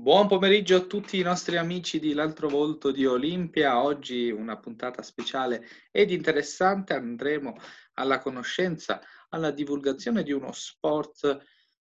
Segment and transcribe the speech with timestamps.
[0.00, 3.82] Buon pomeriggio a tutti i nostri amici di L'altro volto di Olimpia.
[3.82, 6.94] Oggi una puntata speciale ed interessante.
[6.94, 7.54] Andremo
[7.92, 11.38] alla conoscenza, alla divulgazione di uno sport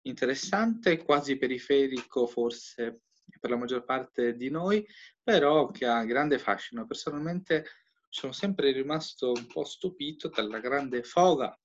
[0.03, 3.01] interessante, quasi periferico forse
[3.41, 4.87] per la maggior parte di noi,
[5.23, 6.87] però che ha grande fascino.
[6.87, 7.65] Personalmente
[8.11, 11.59] sono sempre rimasto un po' stupito dalla grande foga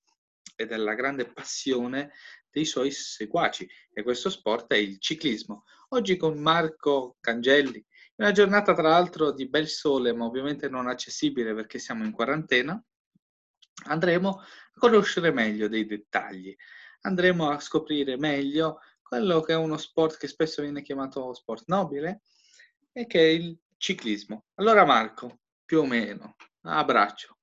[0.58, 2.12] e dalla grande passione
[2.50, 5.64] dei suoi seguaci e questo sport è il ciclismo.
[5.90, 10.88] Oggi con Marco Cangelli, in una giornata tra l'altro di bel sole, ma ovviamente non
[10.88, 12.84] accessibile perché siamo in quarantena,
[13.86, 16.54] andremo a conoscere meglio dei dettagli,
[17.02, 22.22] andremo a scoprire meglio quello che è uno sport che spesso viene chiamato sport nobile
[22.92, 24.45] e che è il ciclismo.
[24.55, 27.37] Allora Marco, più o meno, abbraccio.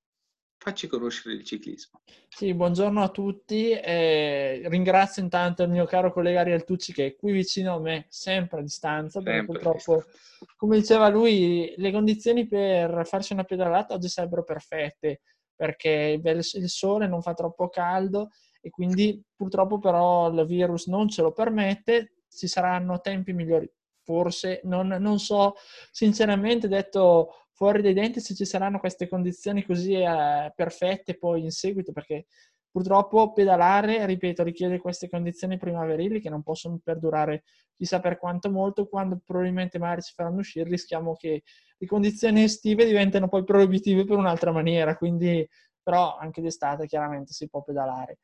[0.57, 2.01] Facci conoscere il ciclismo.
[2.27, 3.69] Sì, buongiorno a tutti.
[3.69, 8.05] Eh, ringrazio intanto il mio caro collega Ariel Tucci che è qui vicino a me,
[8.09, 10.05] sempre a distanza, perché purtroppo,
[10.57, 15.21] come diceva lui, le condizioni per farsi una pedalata oggi sarebbero perfette,
[15.55, 21.21] perché il sole non fa troppo caldo e quindi purtroppo però il virus non ce
[21.21, 23.71] lo permette, ci saranno tempi migliori.
[24.01, 25.55] Forse, non, non so,
[25.91, 31.51] sinceramente detto fuori dai denti se ci saranno queste condizioni così eh, perfette poi in
[31.51, 32.25] seguito, perché
[32.69, 37.43] purtroppo pedalare, ripeto, richiede queste condizioni primaverili che non possono perdurare
[37.77, 41.43] chissà per quanto molto, quando probabilmente magari ci faranno uscire rischiamo che
[41.77, 45.47] le condizioni estive diventino poi proibitive per un'altra maniera, quindi
[45.81, 48.19] però anche d'estate chiaramente si può pedalare.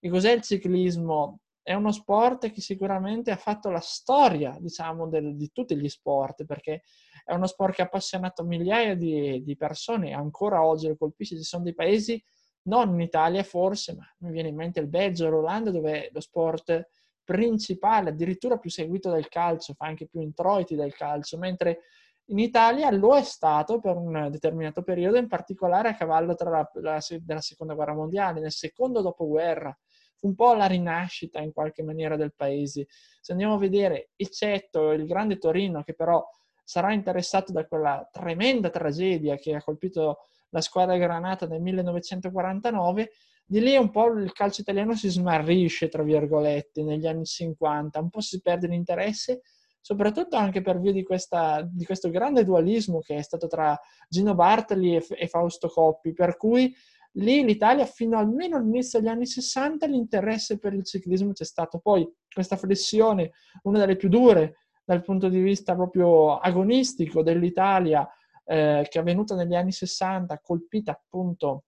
[0.00, 1.38] E cos'è il ciclismo?
[1.62, 6.44] È uno sport che sicuramente ha fatto la storia, diciamo, del, di tutti gli sport,
[6.44, 6.82] perché
[7.24, 11.36] è uno sport che ha appassionato migliaia di, di persone, ancora oggi lo colpisce.
[11.36, 12.22] Ci sono dei paesi,
[12.64, 16.88] non in Italia forse, ma mi viene in mente il Belgio, l'Olanda, dove lo sport
[17.24, 21.82] principale, addirittura più seguito del calcio, fa anche più introiti del calcio, mentre
[22.26, 27.00] in Italia lo è stato per un determinato periodo, in particolare a cavallo la, la,
[27.20, 29.76] della seconda guerra mondiale, nel secondo dopoguerra.
[30.22, 32.86] Fu un po' la rinascita in qualche maniera del paese.
[33.20, 36.24] Se andiamo a vedere, eccetto il grande Torino, che però
[36.62, 40.18] sarà interessato da quella tremenda tragedia che ha colpito
[40.50, 43.10] la squadra granata nel 1949,
[43.44, 48.08] di lì un po' il calcio italiano si smarrisce, tra virgolette, negli anni 50, un
[48.08, 49.42] po' si perde l'interesse,
[49.80, 53.76] soprattutto anche per via di, questa, di questo grande dualismo che è stato tra
[54.08, 56.72] Gino Bartoli e, e Fausto Coppi, per cui
[57.16, 61.78] lì l'Italia fino almeno all'inizio degli anni 60 l'interesse per il ciclismo c'è stato.
[61.78, 68.08] Poi questa flessione, una delle più dure dal punto di vista proprio agonistico dell'Italia,
[68.44, 71.64] eh, che è avvenuta negli anni 60, colpita appunto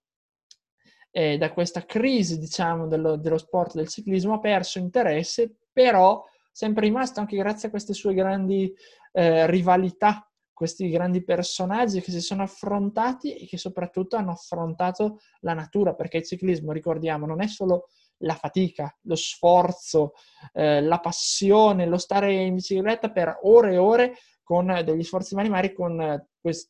[1.11, 6.85] eh, da questa crisi, diciamo, dello, dello sport del ciclismo, ha perso interesse, però sempre
[6.85, 8.73] rimasto anche grazie a queste sue grandi
[9.13, 15.53] eh, rivalità, questi grandi personaggi che si sono affrontati e che soprattutto hanno affrontato la
[15.53, 17.89] natura, perché il ciclismo, ricordiamo, non è solo
[18.19, 20.13] la fatica, lo sforzo,
[20.53, 24.13] eh, la passione, lo stare in bicicletta per ore e ore
[24.43, 26.25] con degli sforzi minimali, con,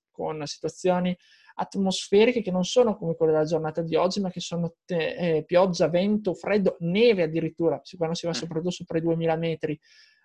[0.09, 1.15] con situazioni
[1.57, 5.43] atmosferiche che non sono come quelle della giornata di oggi, ma che sono te, eh,
[5.45, 8.35] pioggia, vento, freddo, neve addirittura, quando si va mm.
[8.35, 9.79] soprattutto sopra i 2000 metri,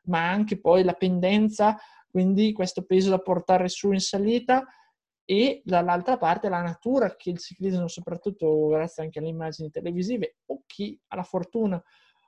[0.05, 1.77] ma anche poi la pendenza,
[2.11, 4.67] quindi questo peso da portare su in salita
[5.25, 10.63] e dall'altra parte la natura che il ciclismo, soprattutto grazie anche alle immagini televisive, o
[10.67, 11.81] chi ha la fortuna,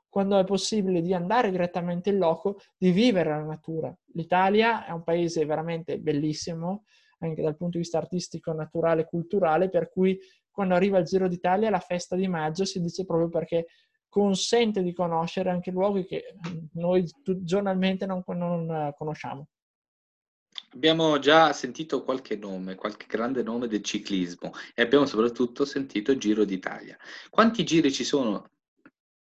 [0.08, 3.92] quando è possibile, di andare direttamente in loco, di vivere la natura.
[4.12, 6.84] L'Italia è un paese veramente bellissimo,
[7.18, 10.18] anche dal punto di vista artistico, naturale, culturale, per cui
[10.50, 13.66] quando arriva il Giro d'Italia, la festa di maggio si dice proprio perché
[14.08, 16.36] consente di conoscere anche luoghi che
[16.74, 17.04] noi
[17.40, 19.48] giornalmente non, non conosciamo.
[20.74, 26.44] Abbiamo già sentito qualche nome, qualche grande nome del ciclismo e abbiamo soprattutto sentito Giro
[26.44, 26.96] d'Italia.
[27.28, 28.48] Quanti giri ci sono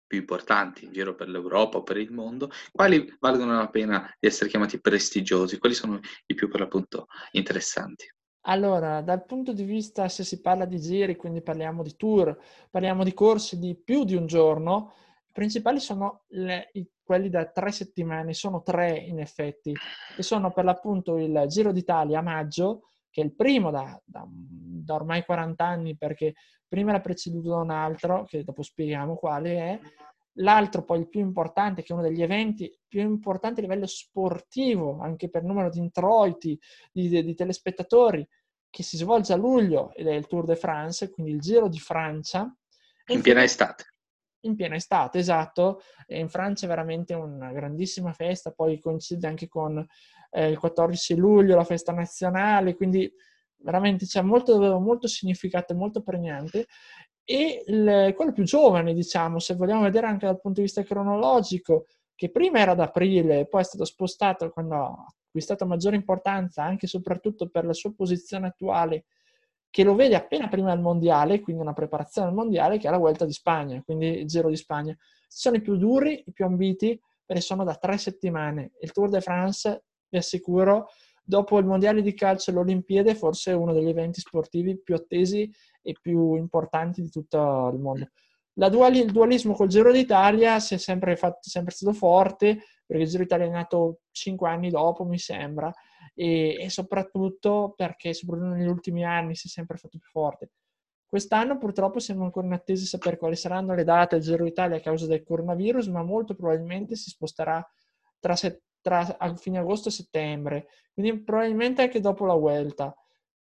[0.08, 2.50] più importanti in giro per l'Europa o per il mondo?
[2.72, 5.58] Quali valgono la pena di essere chiamati prestigiosi?
[5.58, 8.06] Quali sono i più per l'appunto interessanti?
[8.46, 12.38] Allora, dal punto di vista, se si parla di giri, quindi parliamo di tour,
[12.70, 14.94] parliamo di corsi di più di un giorno,
[15.34, 19.74] principali sono le, i quelli da tre settimane, sono tre in effetti,
[20.18, 24.26] e sono per l'appunto il Giro d'Italia a maggio, che è il primo da, da,
[24.28, 26.34] da ormai 40 anni, perché
[26.68, 29.80] prima era preceduto da un altro, che dopo spieghiamo quale è,
[30.38, 35.00] l'altro poi il più importante, che è uno degli eventi più importanti a livello sportivo,
[35.00, 36.58] anche per numero di introiti,
[36.92, 38.28] di, di, di telespettatori,
[38.70, 41.80] che si svolge a luglio ed è il Tour de France, quindi il Giro di
[41.80, 42.52] Francia.
[43.08, 43.93] In piena estate
[44.44, 45.82] in piena estate, esatto.
[46.08, 49.86] E in Francia è veramente una grandissima festa, poi coincide anche con
[50.32, 53.12] eh, il 14 luglio, la festa nazionale, quindi
[53.58, 56.68] veramente c'è molto, molto significato, molto pregnante.
[57.26, 61.86] E il, quello più giovane, diciamo, se vogliamo vedere anche dal punto di vista cronologico,
[62.16, 66.86] che prima era ad aprile, poi è stato spostato quando ha acquistato maggiore importanza, anche
[66.86, 69.06] e soprattutto per la sua posizione attuale,
[69.74, 73.00] che lo vede appena prima del mondiale, quindi una preparazione al mondiale, che è la
[73.00, 74.96] Vuelta di Spagna, quindi il Giro di Spagna.
[75.28, 78.74] Sono i più duri, i più ambiti, perché sono da tre settimane.
[78.82, 80.90] Il Tour de France, vi assicuro,
[81.24, 84.94] dopo il mondiale di calcio e le Olimpiadi, forse è uno degli eventi sportivi più
[84.94, 88.10] attesi e più importanti di tutto il mondo.
[88.54, 93.10] Duali, il dualismo col Giro d'Italia si è sempre, fatto, sempre stato forte, perché il
[93.10, 95.74] Giro d'Italia è nato cinque anni dopo, mi sembra,
[96.14, 100.52] e, e soprattutto perché soprattutto negli ultimi anni si è sempre fatto più forte.
[101.06, 104.78] Quest'anno purtroppo siamo ancora in attesa di sapere quali saranno le date del Giro d'Italia
[104.78, 107.64] a causa del coronavirus, ma molto probabilmente si sposterà
[108.20, 109.04] tra, se, tra
[109.36, 112.96] fine agosto e settembre, quindi probabilmente anche dopo la Vuelta.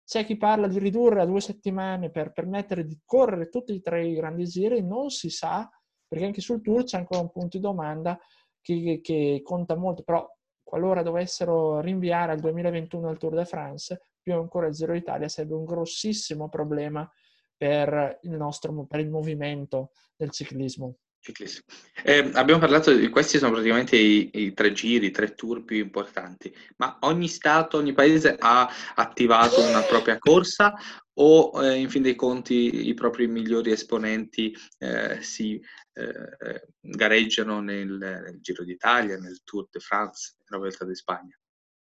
[0.04, 4.06] C'è chi parla di ridurre a due settimane per permettere di correre tutti e tre
[4.06, 5.70] i grandi giri, non si sa,
[6.06, 8.20] perché anche sul tour c'è ancora un punto di domanda
[8.60, 10.28] che, che conta molto, però
[10.64, 15.56] qualora dovessero rinviare al 2021 il Tour de France, più ancora il Giro d'Italia sarebbe
[15.56, 17.10] un grossissimo problema
[17.56, 20.96] per il nostro per il movimento del ciclismo.
[21.20, 21.62] Ciclismo.
[22.04, 25.78] Eh, abbiamo parlato di questi sono praticamente i, i, tre giri, i tre tour più
[25.78, 30.74] importanti, ma ogni stato, ogni paese ha attivato una propria corsa
[31.22, 35.62] o eh, in fin dei conti i propri migliori esponenti eh, si
[35.94, 41.38] eh, gareggiano nel, nel, Giro d'Italia, nel Tour de France, nella Vuelta di Spagna?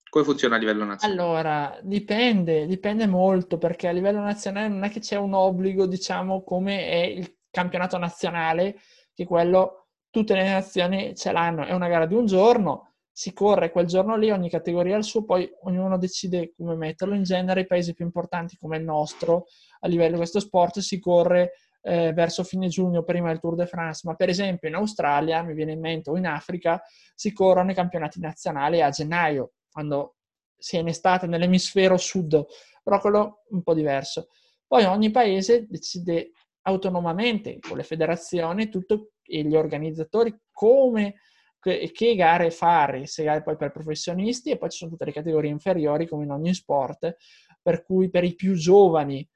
[0.07, 1.21] Come funziona a livello nazionale?
[1.21, 6.43] Allora, dipende, dipende molto perché a livello nazionale non è che c'è un obbligo, diciamo,
[6.43, 8.79] come è il campionato nazionale,
[9.13, 13.71] che quello tutte le nazioni ce l'hanno, è una gara di un giorno, si corre
[13.71, 17.13] quel giorno lì, ogni categoria ha il suo, poi ognuno decide come metterlo.
[17.13, 19.47] In genere i paesi più importanti come il nostro
[19.81, 23.65] a livello di questo sport si corre eh, verso fine giugno, prima del Tour de
[23.65, 26.81] France, ma per esempio in Australia, mi viene in mente, o in Africa,
[27.15, 30.15] si corrono i campionati nazionali a gennaio, quando
[30.55, 32.45] si è in estate nell'emisfero sud,
[32.83, 34.27] però quello un po' diverso.
[34.67, 36.31] Poi ogni paese decide
[36.61, 41.15] autonomamente con le federazioni tutto, e gli organizzatori come
[41.61, 45.51] che, gare fare, se gare poi per professionisti e poi ci sono tutte le categorie
[45.51, 47.15] inferiori come in ogni sport,
[47.61, 49.27] per cui per i più giovani.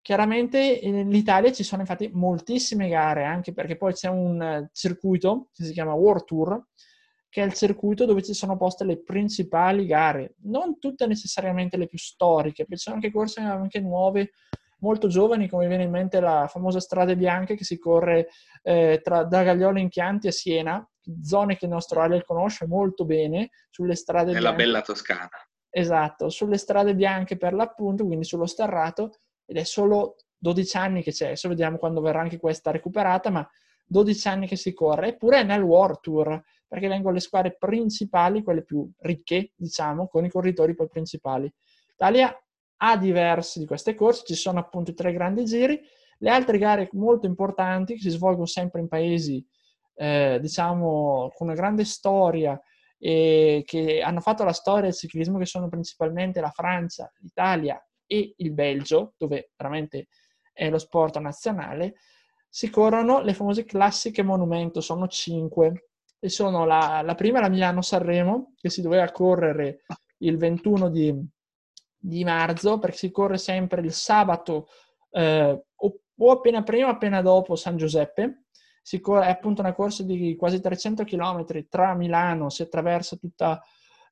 [0.00, 5.64] Chiaramente in Italia ci sono infatti moltissime gare, anche perché poi c'è un circuito che
[5.64, 6.66] si chiama World Tour,
[7.28, 11.86] che è il circuito dove ci sono poste le principali gare, non tutte necessariamente le
[11.86, 14.32] più storiche, perché ci sono anche corse anche nuove,
[14.78, 18.28] molto giovani, come viene in mente la famosa Strade Bianche che si corre
[18.62, 20.86] eh, tra, da Gagliolo in Chianti a Siena,
[21.22, 24.64] zone che il nostro Ale conosce molto bene, sulle strade Nella bianche.
[24.64, 25.28] bella Toscana.
[25.70, 31.12] Esatto, sulle strade bianche per l'appunto, quindi sullo sterrato, ed è solo 12 anni che
[31.12, 33.48] c'è, adesso vediamo quando verrà anche questa recuperata, ma
[33.86, 38.42] 12 anni che si corre, eppure è nel World Tour, perché vengono le squadre principali,
[38.42, 41.52] quelle più ricche, diciamo, con i corridori poi principali.
[41.88, 42.34] L'Italia
[42.84, 45.80] ha diverse di queste corse, ci sono appunto i tre grandi giri,
[46.18, 49.44] le altre gare molto importanti che si svolgono sempre in paesi,
[49.94, 52.60] eh, diciamo, con una grande storia
[52.98, 58.34] e che hanno fatto la storia del ciclismo, che sono principalmente la Francia, l'Italia e
[58.36, 60.08] il Belgio, dove veramente
[60.52, 61.94] è lo sport nazionale,
[62.48, 65.88] si corrono le famose classiche monumento, sono cinque.
[66.18, 69.84] E sono la, la prima, la Milano-Sanremo, che si doveva correre
[70.18, 71.12] il 21 di,
[71.98, 74.68] di marzo, perché si corre sempre il sabato
[75.10, 78.44] eh, o, o, appena prima o appena dopo San Giuseppe.
[78.82, 83.62] È appunto una corsa di quasi 300 km tra Milano, si attraversa tutta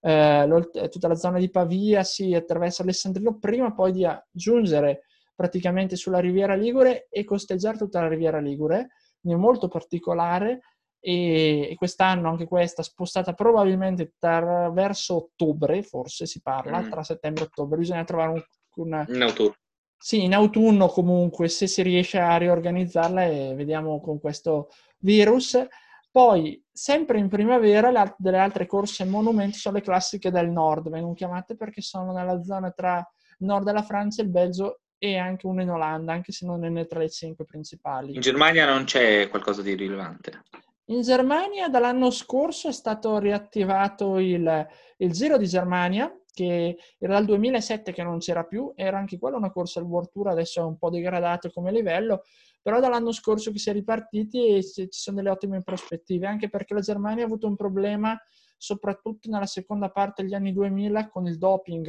[0.01, 5.03] eh, tutta la zona di Pavia si attraversa Alessandrino prima poi di giungere
[5.35, 8.89] praticamente sulla Riviera Ligure e costeggiare tutta la Riviera Ligure,
[9.21, 10.61] quindi molto particolare
[11.01, 16.91] e, quest'anno anche questa spostata probabilmente tra, verso ottobre, forse si parla, mm.
[16.91, 18.43] tra settembre e ottobre, bisogna trovare un...
[18.77, 19.55] un in autunno.
[20.03, 25.63] Sì, in autunno comunque, se si riesce a riorganizzarla e vediamo con questo virus.
[26.11, 31.13] Poi, sempre in primavera, le, delle altre corse monumenti sono le classiche del nord, vengono
[31.13, 35.61] chiamate perché sono nella zona tra il nord della Francia, il Belgio e anche uno
[35.61, 38.15] in Olanda, anche se non è tra le cinque principali.
[38.15, 40.45] In Germania non c'è qualcosa di rilevante?
[40.87, 44.67] In Germania dall'anno scorso è stato riattivato il,
[44.97, 49.37] il Giro di Germania, che era dal 2007 che non c'era più, era anche quella
[49.37, 52.23] una corsa al World Tour, adesso è un po' degradato come livello,
[52.63, 56.81] però dall'anno scorso che si è ripartiti ci sono delle ottime prospettive, anche perché la
[56.81, 58.19] Germania ha avuto un problema
[58.57, 61.85] soprattutto nella seconda parte degli anni 2000 con il doping,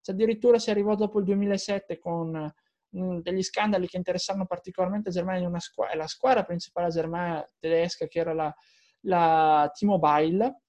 [0.00, 2.52] cioè, addirittura si arrivò dopo il 2007 con
[2.96, 8.06] mm, degli scandali che interessavano particolarmente la Germania, una squ- la squadra principale Germania tedesca
[8.06, 8.54] che era la,
[9.00, 10.62] la T-Mobile,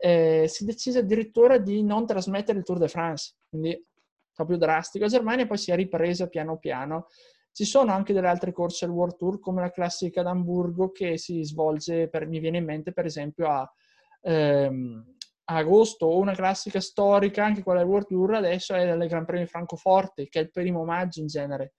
[0.00, 3.86] eh, si decise addirittura di non trasmettere il Tour de France, quindi
[4.32, 5.04] proprio drastico.
[5.04, 7.08] La Germania poi si è ripresa piano piano.
[7.52, 11.42] Ci sono anche delle altre corse al World Tour, come la classica d'Amburgo, che si
[11.44, 13.70] svolge, per, mi viene in mente per esempio a,
[14.22, 15.14] ehm,
[15.44, 19.26] a agosto, o una classica storica, anche quella del World Tour, adesso è il Gran
[19.26, 21.74] Premio di Francoforte, che è il primo maggio in genere.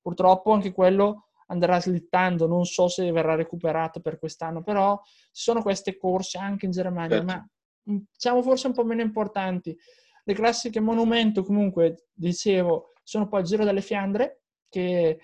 [0.00, 5.60] Purtroppo anche quello andrà slittando, non so se verrà recuperato per quest'anno, però ci sono
[5.60, 7.32] queste corse anche in Germania, certo.
[7.32, 7.48] ma
[7.86, 9.76] diciamo forse un po' meno importanti.
[10.24, 15.20] Le classiche monumento, comunque, dicevo, sono poi il Giro delle Fiandre, che,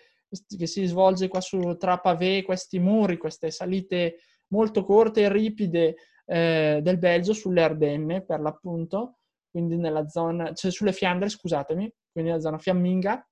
[0.57, 5.97] che si svolge qua su, tra pavé, questi muri, queste salite molto corte e ripide
[6.27, 9.19] eh, del Belgio, sulle Ardenne per l'appunto,
[9.51, 13.27] quindi nella zona, cioè sulle Fiandre, scusatemi, quindi nella zona fiamminga.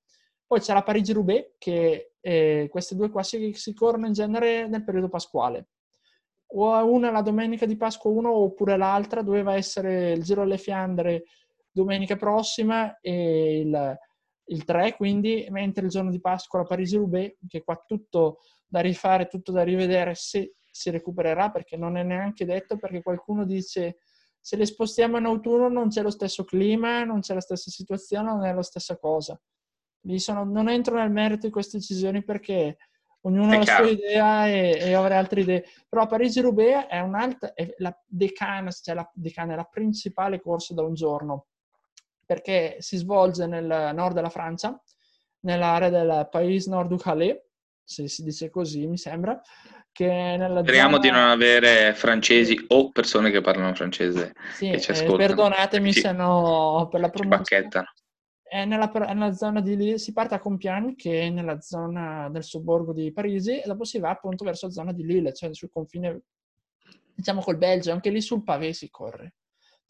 [0.45, 4.83] Poi c'è la Parigi-Roubaix, che eh, queste due qua si, si corrono in genere nel
[4.83, 5.69] periodo pasquale
[6.53, 11.23] o una la domenica di Pasqua uno oppure l'altra doveva essere il Giro alle Fiandre
[11.71, 13.97] domenica prossima e il,
[14.45, 19.27] il 3, quindi mentre il giorno di Pasqua la Parigi-Roubaix, che qua tutto da rifare,
[19.27, 23.97] tutto da rivedere se si recupererà, perché non è neanche detto, perché qualcuno dice
[24.39, 28.31] se le spostiamo in autunno non c'è lo stesso clima, non c'è la stessa situazione,
[28.31, 29.39] non è la stessa cosa.
[30.15, 32.77] Sono, non entro nel merito di queste decisioni perché
[33.21, 35.65] ognuno ha la sua idea e, e avrà altre idee.
[35.87, 40.83] Però Parigi-Roubaix è un'altra, è la decana, cioè la decana, è la principale corsa da
[40.83, 41.45] un giorno
[42.31, 44.81] perché si svolge nel nord della Francia,
[45.41, 47.37] nell'area del Pays Nord-du-Calais,
[47.83, 49.37] se si dice così, mi sembra.
[49.91, 50.99] Speriamo zona...
[50.99, 55.17] di non avere francesi o persone che parlano francese sì, che ci eh, ascoltano.
[55.17, 55.99] perdonatemi sì.
[55.99, 57.83] se no per la pronuncia.
[58.53, 62.91] Nella, nella, zona di lì, si parte a Compiègne, che è nella zona del sobborgo
[62.91, 66.23] di Parigi, e dopo si va appunto verso la zona di Lille, cioè sul confine,
[67.15, 67.93] diciamo, col Belgio.
[67.93, 69.35] Anche lì sul pavé si corre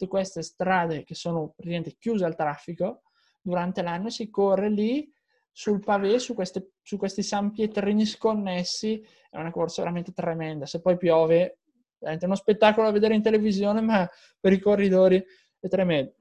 [0.01, 3.03] tutte queste strade che sono praticamente chiuse al traffico,
[3.41, 5.11] durante l'anno si corre lì
[5.51, 10.65] sul pavé, su, queste, su questi San Pietrini sconnessi, è una corsa veramente tremenda.
[10.65, 11.59] Se poi piove,
[11.99, 15.23] è uno spettacolo da vedere in televisione, ma per i corridori
[15.59, 16.15] è tremendo.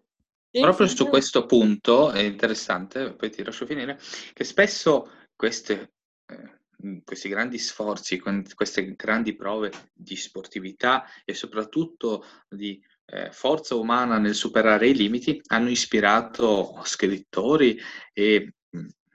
[0.50, 4.00] Proprio su questo punto è interessante, poi ti lascio finire,
[4.33, 5.92] che spesso queste,
[6.26, 8.21] eh, questi grandi sforzi,
[8.54, 15.40] queste grandi prove di sportività e soprattutto di eh, forza umana nel superare i limiti
[15.47, 17.78] hanno ispirato scrittori
[18.12, 18.54] e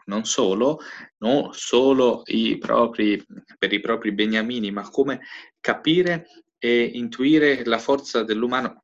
[0.05, 0.79] non solo,
[1.17, 3.23] non solo i propri,
[3.57, 5.21] per i propri beniamini, ma come
[5.59, 6.27] capire
[6.57, 8.83] e intuire la forza dell'umano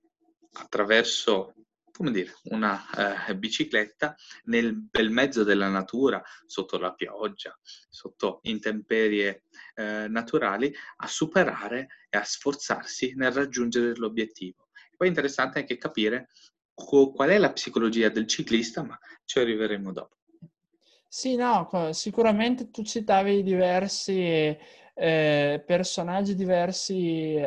[0.53, 1.53] attraverso
[2.01, 4.15] come dire, una eh, bicicletta
[4.45, 9.43] nel bel mezzo della natura, sotto la pioggia, sotto intemperie
[9.75, 14.69] eh, naturali, a superare e a sforzarsi nel raggiungere l'obiettivo.
[14.97, 16.29] Poi è interessante anche capire
[16.73, 20.15] qual è la psicologia del ciclista, ma ci arriveremo dopo.
[21.07, 24.57] Sì, no, sicuramente tu citavi diversi
[24.93, 27.45] eh, personaggi, diversi eh,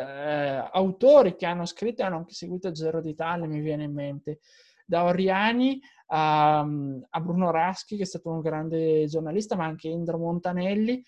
[0.72, 4.40] autori che hanno scritto e hanno anche seguito il Giro d'Italia, mi viene in mente.
[4.86, 10.18] Da Oriani a, a Bruno Raschi, che è stato un grande giornalista, ma anche Indro
[10.18, 11.02] Montanelli,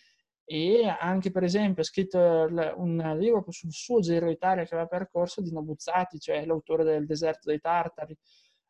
[0.48, 5.42] e anche per esempio ha scritto un libro sul suo Giro Italia che aveva percorso
[5.42, 8.16] di Nobuzzati, cioè l'autore del Deserto dei Tartari,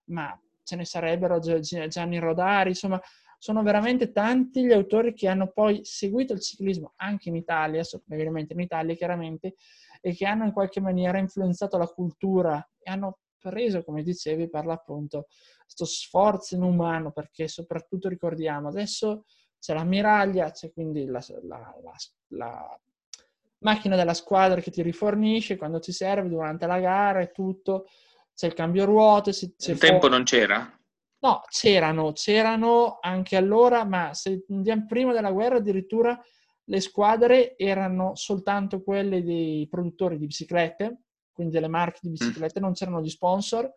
[0.04, 3.00] ma ce ne sarebbero Gianni Rodari, insomma
[3.38, 8.54] sono veramente tanti gli autori che hanno poi seguito il ciclismo anche in Italia, ovviamente
[8.54, 9.54] in Italia chiaramente,
[10.00, 14.66] e che hanno in qualche maniera influenzato la cultura e hanno preso, come dicevi, per
[14.66, 15.26] l'appunto,
[15.62, 19.24] questo sforzo inumano, perché soprattutto ricordiamo adesso
[19.58, 21.94] c'è l'ammiraglia, c'è quindi la, la, la,
[22.28, 22.80] la,
[23.58, 27.86] macchina della squadra che ti rifornisce quando ti serve durante la gara e tutto,
[28.34, 29.32] c'è il cambio ruote.
[29.32, 30.14] Se, Un tempo fuori.
[30.14, 30.78] non c'era?
[31.18, 34.44] No, c'erano, c'erano anche allora, ma se
[34.86, 36.18] prima della guerra addirittura
[36.68, 41.00] le squadre erano soltanto quelle dei produttori di biciclette,
[41.32, 42.12] quindi delle marche di mm.
[42.12, 43.72] biciclette, non c'erano gli sponsor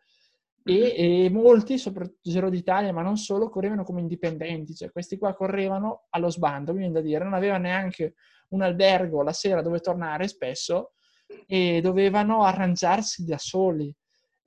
[0.64, 5.34] e, e, molti, soprattutto Giro d'Italia, ma non solo, correvano come indipendenti, cioè questi qua
[5.34, 8.16] correvano allo sbando, quindi da dire, non avevano neanche
[8.50, 10.94] un albergo la sera dove tornare spesso
[11.46, 13.94] e dovevano arrangiarsi da soli.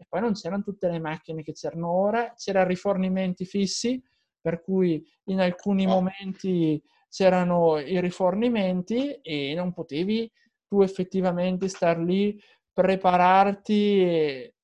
[0.02, 4.02] E poi non c'erano tutte le macchine che c'erano ora, c'erano rifornimenti fissi,
[4.40, 10.28] per cui in alcuni momenti c'erano i rifornimenti e non potevi
[10.66, 12.36] tu effettivamente star lì,
[12.72, 14.02] prepararti.
[14.02, 14.54] E...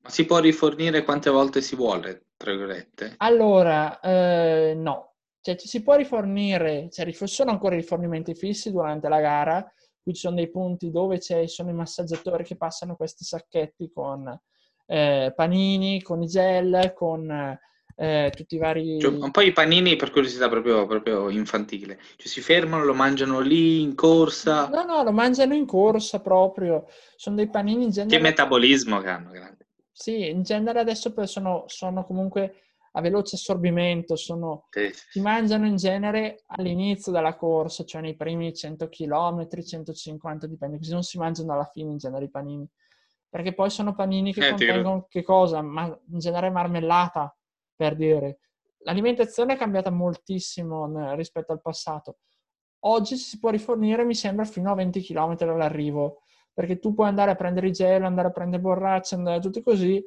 [0.00, 3.16] Ma si può rifornire quante volte si vuole, tra virgolette?
[3.18, 5.16] Allora, eh, no.
[5.42, 9.72] Cioè, ci si può rifornire, cioè, sono ancora i rifornimenti fissi durante la gara,
[10.02, 14.24] qui ci sono dei punti dove ci sono i massaggiatori che passano questi sacchetti con
[14.86, 17.58] eh, panini, con i gel, con
[17.96, 19.00] eh, tutti i vari...
[19.00, 23.40] Cioè, un po' i panini per curiosità proprio, proprio infantile, cioè si fermano, lo mangiano
[23.40, 24.68] lì in corsa?
[24.68, 28.16] No, no, lo mangiano in corsa proprio, sono dei panini in genere...
[28.16, 29.66] Che metabolismo che hanno, grande.
[29.92, 32.60] Sì, in genere adesso sono, sono comunque
[32.92, 34.90] a veloce assorbimento, sono, sì.
[34.92, 40.92] si mangiano in genere all'inizio della corsa, cioè nei primi 100 km, 150 dipende, così
[40.92, 42.66] non si mangiano alla fine in genere i panini,
[43.36, 45.60] perché poi sono panini che eh, contengono che cosa?
[45.60, 47.36] Ma in genere marmellata,
[47.74, 48.38] per dire.
[48.78, 52.16] L'alimentazione è cambiata moltissimo rispetto al passato.
[52.86, 57.32] Oggi si può rifornire, mi sembra, fino a 20 km dall'arrivo, perché tu puoi andare
[57.32, 60.02] a prendere i gel, andare a prendere borracce, andare tutti così,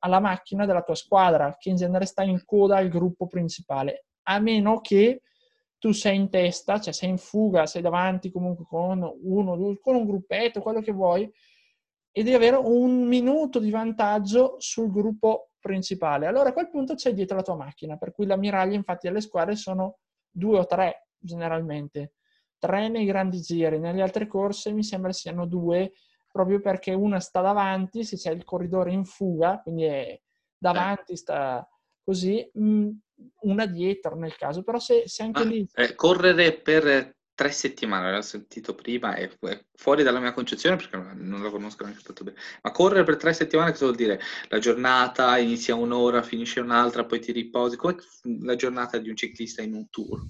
[0.00, 4.38] alla macchina della tua squadra, che in genere sta in coda al gruppo principale, a
[4.38, 5.22] meno che
[5.78, 9.94] tu sei in testa, cioè sei in fuga, sei davanti comunque con uno, due, con
[9.94, 11.26] un gruppetto, quello che vuoi,
[12.16, 16.28] e devi avere un minuto di vantaggio sul gruppo principale.
[16.28, 19.56] Allora a quel punto c'è dietro la tua macchina, per cui l'ammiraglia infatti alle squadre
[19.56, 19.98] sono
[20.30, 22.12] due o tre generalmente,
[22.56, 25.94] tre nei grandi giri, nelle altre corse mi sembra siano due,
[26.30, 30.20] proprio perché una sta davanti, se c'è il corridore in fuga, quindi è
[30.56, 31.68] davanti, sta
[32.00, 32.90] così, mm,
[33.40, 35.66] una dietro nel caso, però se, se anche ah, lì...
[35.74, 39.28] Eh, correre per tre settimane, l'ho sentito prima, è,
[39.74, 42.38] fuori dalla mia concezione perché non la conosco neanche tanto bene.
[42.62, 44.20] Ma correre per tre settimane cosa vuol dire?
[44.48, 47.76] La giornata inizia un'ora, finisce un'altra, poi ti riposi.
[47.76, 47.96] Come
[48.40, 50.22] la giornata di un ciclista in un tour?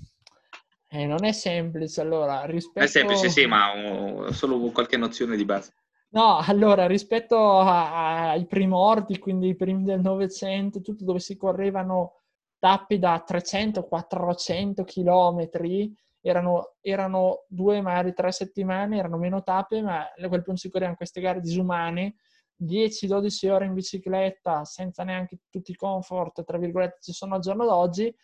[0.88, 2.84] Eh, non è semplice, allora, rispetto...
[2.84, 5.74] È semplice, sì, ma ho solo qualche nozione di base.
[6.10, 12.20] No, allora, rispetto ai primordi, quindi i primi del Novecento, tutto dove si correvano
[12.60, 15.92] tappi da 300-400 chilometri,
[16.26, 21.20] erano, erano due, magari tre settimane, erano meno tappe, ma quel punto si correvano queste
[21.20, 22.16] gare disumane,
[22.56, 27.66] 10-12 ore in bicicletta senza neanche tutti i comfort, tra virgolette, ci sono al giorno
[27.66, 28.14] d'oggi,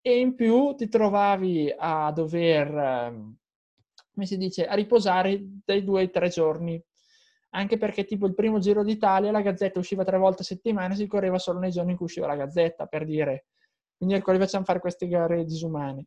[0.00, 3.36] e in più ti trovavi a dover, ehm,
[4.14, 6.82] come si dice, a riposare dai due ai tre giorni.
[7.50, 11.06] Anche perché tipo il primo Giro d'Italia la Gazzetta usciva tre volte a settimana, si
[11.06, 13.44] correva solo nei giorni in cui usciva la Gazzetta, per dire.
[13.94, 16.06] Quindi ecco, facciamo fare queste gare disumane.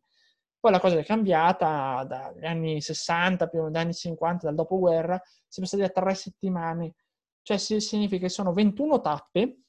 [0.66, 5.60] Poi la cosa è cambiata dagli anni 60, più dagli anni 50, dal dopoguerra, si
[5.60, 6.94] è passati a tre settimane.
[7.40, 9.60] Cioè significa che sono 21 tappe,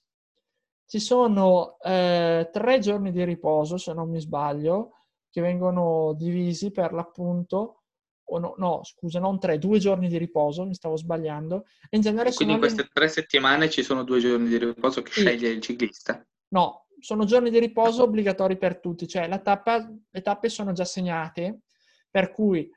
[0.87, 4.93] ci sono eh, tre giorni di riposo, se non mi sbaglio,
[5.29, 7.83] che vengono divisi per l'appunto,
[8.23, 11.65] o no, no, scusa, non tre, due giorni di riposo, mi stavo sbagliando.
[11.91, 15.19] In genere quindi in queste tre settimane ci sono due giorni di riposo che sì.
[15.19, 16.25] sceglie il ciclista?
[16.47, 21.61] No, sono giorni di riposo obbligatori per tutti, cioè tappa, le tappe sono già segnate,
[22.09, 22.69] per cui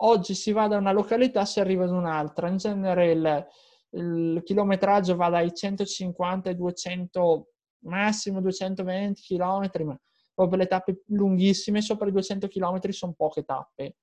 [0.00, 2.48] oggi si va da una località, si arriva ad un'altra.
[2.48, 3.46] In genere il,
[3.90, 7.48] il chilometraggio va dai 150 ai 200,
[7.84, 10.00] massimo 220 km, ma
[10.34, 13.96] proprio le tappe lunghissime, sopra i 200 km sono poche tappe.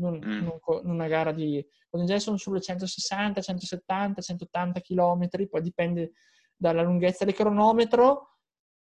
[0.00, 0.44] Non, mm.
[0.44, 1.56] non, una gara di...
[1.56, 6.12] In genere sono sulle 160, 170, 180 km, poi dipende
[6.56, 8.29] dalla lunghezza del cronometro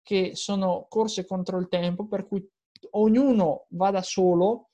[0.03, 2.45] che sono corse contro il tempo, per cui
[2.91, 4.69] ognuno va da solo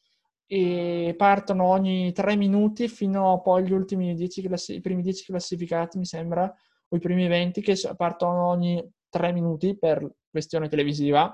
[0.45, 5.25] e partono ogni tre minuti fino a poi gli ultimi dieci classi- i primi dieci
[5.25, 6.51] classificati, mi sembra,
[6.89, 11.29] o i primi venti che partono ogni tre minuti per questione televisiva.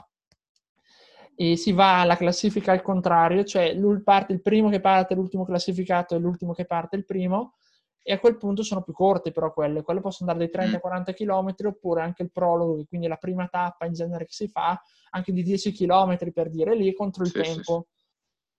[1.35, 6.15] E si va alla classifica al contrario, cioè parte il primo che parte l'ultimo classificato
[6.15, 7.55] e l'ultimo che parte il primo,
[8.03, 10.81] e a quel punto sono più corte però quelle, quelle possono andare dai 30 ai
[10.81, 14.79] 40 km oppure anche il prologo, quindi la prima tappa in genere che si fa,
[15.11, 17.87] anche di 10 km per dire lì contro il sì, tempo.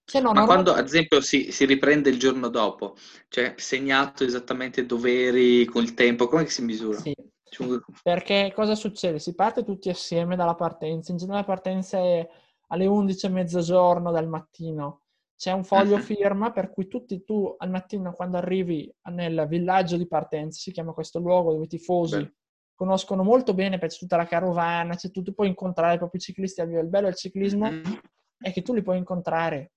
[0.04, 0.22] Sì, sì.
[0.22, 2.96] No, Ma quando ad esempio si, si, riprende il giorno dopo,
[3.28, 6.98] cioè segnato esattamente doveri con il tempo, come si misura?
[6.98, 7.14] Sì.
[8.02, 9.18] Perché cosa succede?
[9.18, 12.26] Si parte tutti assieme dalla partenza, in genere la partenza è
[12.68, 15.03] alle 11 e mezzogiorno del mattino,
[15.44, 20.07] c'è un foglio firma per cui tutti tu al mattino quando arrivi nel villaggio di
[20.07, 22.35] partenza, si chiama questo luogo dove i tifosi Beh.
[22.74, 26.62] conoscono molto bene, perché c'è tutta la carovana, c'è tutto, puoi incontrare proprio i ciclisti
[26.62, 27.92] a Il bello del ciclismo mm-hmm.
[28.38, 29.72] è che tu li puoi incontrare,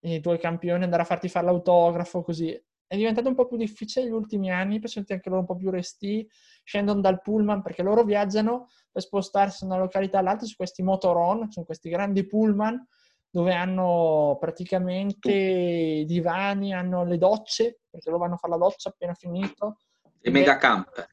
[0.00, 2.50] i tuoi campioni, andare a farti fare l'autografo, così.
[2.86, 5.56] È diventato un po' più difficile negli ultimi anni, per sentire anche loro un po'
[5.56, 6.26] più resti,
[6.64, 11.50] scendono dal pullman perché loro viaggiano per spostarsi da una località all'altra su questi motoron,
[11.50, 12.86] su questi grandi pullman,
[13.32, 18.90] dove hanno praticamente i divani, hanno le docce, perché loro vanno a fare la doccia
[18.90, 19.78] appena finito.
[20.20, 21.08] I mega camp.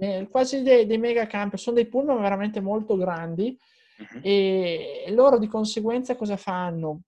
[0.00, 3.56] Eh, quasi dei, dei mega camp, sono dei pullman veramente molto grandi
[3.96, 4.20] uh-huh.
[4.24, 7.02] e loro di conseguenza cosa fanno?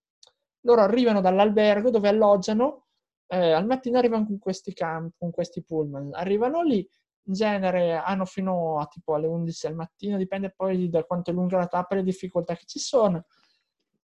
[0.61, 2.87] Loro arrivano dall'albergo dove alloggiano,
[3.27, 6.89] eh, al mattino arrivano con questi camp, con questi pullman, arrivano lì,
[7.25, 11.35] in genere hanno fino a tipo alle 11 al mattino, dipende poi da quanto è
[11.35, 13.27] lunga la tappa e le difficoltà che ci sono.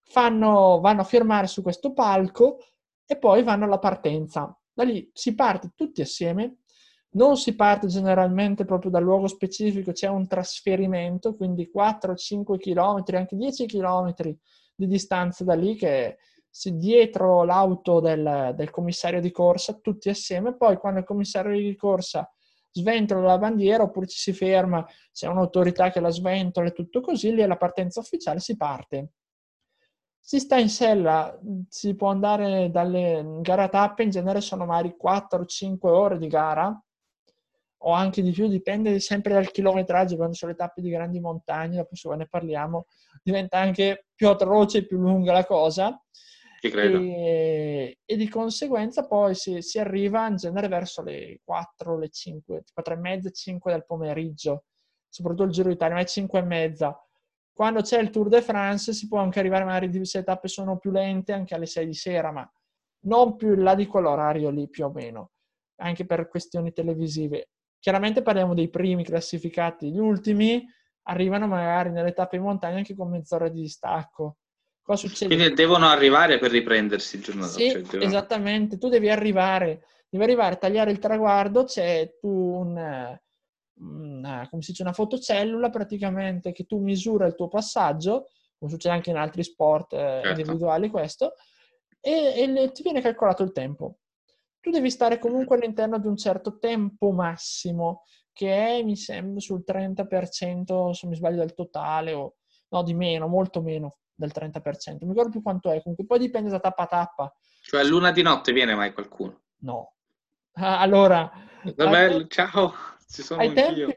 [0.05, 2.59] Fanno, vanno a firmare su questo palco
[3.07, 4.57] e poi vanno alla partenza.
[4.73, 6.59] Da lì si parte tutti assieme,
[7.15, 13.37] non si parte generalmente proprio dal luogo specifico, c'è un trasferimento, quindi 4-5 km, anche
[13.37, 14.15] 10 km
[14.75, 20.55] di distanza da lì che si, dietro l'auto del, del, commissario di corsa, tutti assieme,
[20.57, 22.31] poi quando il commissario di corsa
[22.71, 27.35] sventola la bandiera oppure ci si ferma, c'è un'autorità che la sventola e tutto così,
[27.35, 29.11] lì è la partenza ufficiale, si parte.
[30.25, 31.37] Si sta in sella,
[31.69, 36.81] si può andare dalle gare a tappe, in genere sono magari 4-5 ore di gara,
[37.85, 41.77] o anche di più, dipende sempre dal chilometraggio, quando sono le tappe di grandi montagne,
[41.77, 42.87] dopo se ne parliamo,
[43.23, 46.01] diventa anche più atroce e più lunga la cosa.
[47.01, 52.63] E, e, di conseguenza poi si, si, arriva in genere verso le 4, le 5,
[52.73, 54.67] 4 e mezza, 5 del pomeriggio,
[55.09, 56.97] soprattutto il Giro d'Italia, ma è 5 e mezza.
[57.53, 60.79] Quando c'è il Tour de France si può anche arrivare, magari se le tappe sono
[60.79, 62.51] più lente, anche alle 6 di sera, ma
[63.05, 65.33] non più in là di quell'orario lì più o meno,
[65.81, 67.51] anche per questioni televisive.
[67.79, 70.65] Chiaramente parliamo dei primi classificati, gli ultimi
[71.05, 74.39] arrivano magari nelle tappe in montagna anche con mezz'ora di distacco.
[74.83, 75.35] Cosa succede?
[75.35, 77.59] Quindi devono arrivare per riprendersi il giorno dopo.
[77.59, 78.05] Sì, cioè devono...
[78.05, 78.79] esattamente.
[78.79, 83.19] Tu devi arrivare, devi arrivare a tagliare il traguardo, c'è tu un,
[83.83, 88.95] una, come si dice, una fotocellula praticamente che tu misura il tuo passaggio, come succede
[88.95, 90.41] anche in altri sport eh, certo.
[90.41, 91.35] individuali questo,
[92.01, 93.97] e, e ti viene calcolato il tempo
[94.63, 99.65] tu devi stare comunque all'interno di un certo tempo massimo, che è, mi sembra, sul
[99.67, 102.37] 30%, se mi sbaglio, del totale, o
[102.69, 104.61] no, di meno, molto meno del 30%.
[105.01, 107.37] Non mi ricordo più quanto è, comunque poi dipende da tappa a tappa.
[107.61, 109.41] Cioè a luna di notte viene mai qualcuno?
[109.59, 109.95] No.
[110.53, 111.29] Ah, allora...
[111.75, 112.73] Vabbè, te- ciao!
[113.13, 113.95] Ci sono ai tempi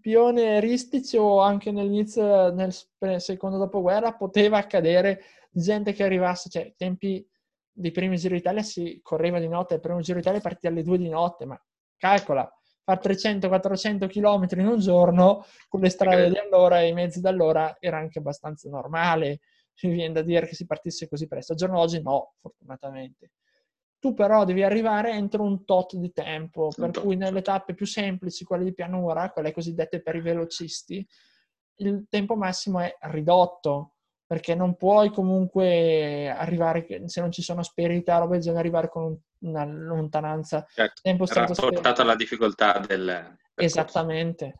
[0.00, 2.72] pione ristici o anche nell'inizio, nel
[3.18, 7.28] secondo dopoguerra, poteva accadere gente che arrivasse, cioè tempi
[7.70, 10.96] dei primi Giro d'Italia si correva di notte, il primo Giro d'Italia partì alle 2
[10.96, 11.62] di notte, ma
[11.98, 12.50] calcola,
[12.82, 17.76] fare 300-400 km in un giorno con le strade di allora e i mezzi d'allora
[17.80, 19.40] era anche abbastanza normale.
[19.82, 21.52] Mi viene da dire che si partisse così presto.
[21.52, 23.32] Al giorno d'oggi no, fortunatamente.
[24.00, 27.02] Tu però devi arrivare entro un tot di tempo, un per tot.
[27.04, 31.06] cui nelle tappe più semplici, quelle di pianura, quelle cosiddette per i velocisti,
[31.76, 33.94] il tempo massimo è ridotto
[34.30, 39.18] perché non puoi comunque arrivare, se non ci sono asperità, roba del genere, arrivare con
[39.40, 43.36] una lontananza certo, tempo rapportato alla difficoltà del.
[43.56, 44.54] Esattamente.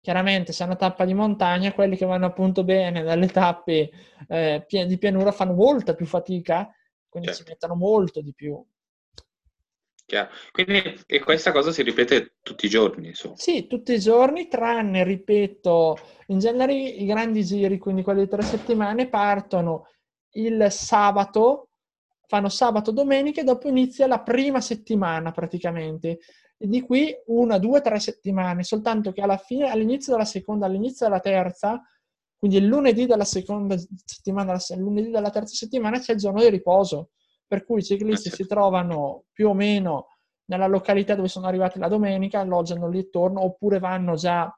[0.00, 3.90] Chiaramente, se è una tappa di montagna, quelli che vanno appunto bene dalle tappe
[4.26, 6.74] eh, di pianura fanno molta più fatica,
[7.06, 7.44] quindi certo.
[7.44, 8.64] ci mettono molto di più.
[10.10, 10.30] Chiaro.
[10.50, 13.06] Quindi e questa cosa si ripete tutti i giorni?
[13.08, 13.36] Insomma.
[13.36, 15.96] Sì, tutti i giorni, tranne, ripeto,
[16.26, 19.86] in genere i grandi giri, quindi quelli di tre settimane, partono
[20.32, 21.68] il sabato,
[22.26, 26.18] fanno sabato, domenica e dopo inizia la prima settimana praticamente.
[26.58, 31.06] E di qui una, due, tre settimane, soltanto che alla fine, all'inizio della seconda, all'inizio
[31.06, 31.80] della terza,
[32.36, 36.50] quindi il lunedì della seconda settimana, il lunedì della terza settimana c'è il giorno di
[36.50, 37.10] riposo
[37.50, 40.06] per cui i ciclisti ah, si trovano più o meno
[40.44, 44.48] nella località dove sono arrivati la domenica, alloggiano lì attorno, oppure vanno già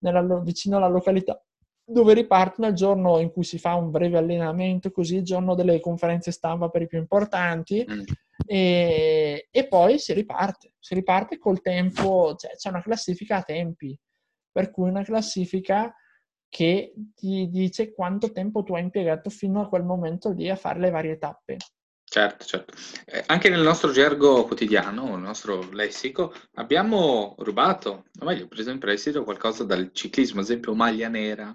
[0.00, 1.40] nella, vicino alla località
[1.88, 5.78] dove ripartono il giorno in cui si fa un breve allenamento, così il giorno delle
[5.78, 8.00] conferenze stampa per i più importanti, mm.
[8.44, 10.72] e, e, poi si riparte.
[10.80, 13.96] Si riparte col tempo, cioè c'è una classifica a tempi,
[14.50, 15.94] per cui una classifica
[16.48, 20.80] che ti dice quanto tempo tu hai impiegato fino a quel momento lì a fare
[20.80, 21.56] le varie tappe.
[22.16, 22.72] Certo, certo.
[23.04, 28.78] Eh, anche nel nostro gergo quotidiano, nel nostro lessico, abbiamo rubato, o meglio, preso in
[28.78, 31.54] prestito qualcosa dal ciclismo, ad esempio maglia nera.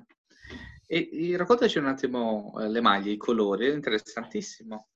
[0.86, 4.90] E, e raccontaci un attimo eh, le maglie, i colori, è interessantissimo.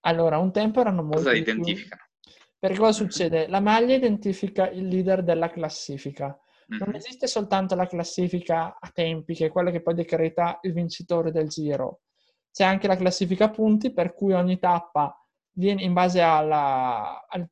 [0.00, 1.18] Allora, un tempo erano molto...
[1.18, 2.02] Cosa identificano?
[2.20, 2.32] Più...
[2.58, 3.46] Perché cosa succede?
[3.46, 6.36] La maglia identifica il leader della classifica.
[6.66, 6.96] Non mm-hmm.
[6.96, 11.46] esiste soltanto la classifica a tempi, che è quella che poi decreta il vincitore del
[11.46, 12.00] giro
[12.52, 15.16] c'è anche la classifica punti per cui ogni tappa
[15.54, 17.48] viene in base alla, al,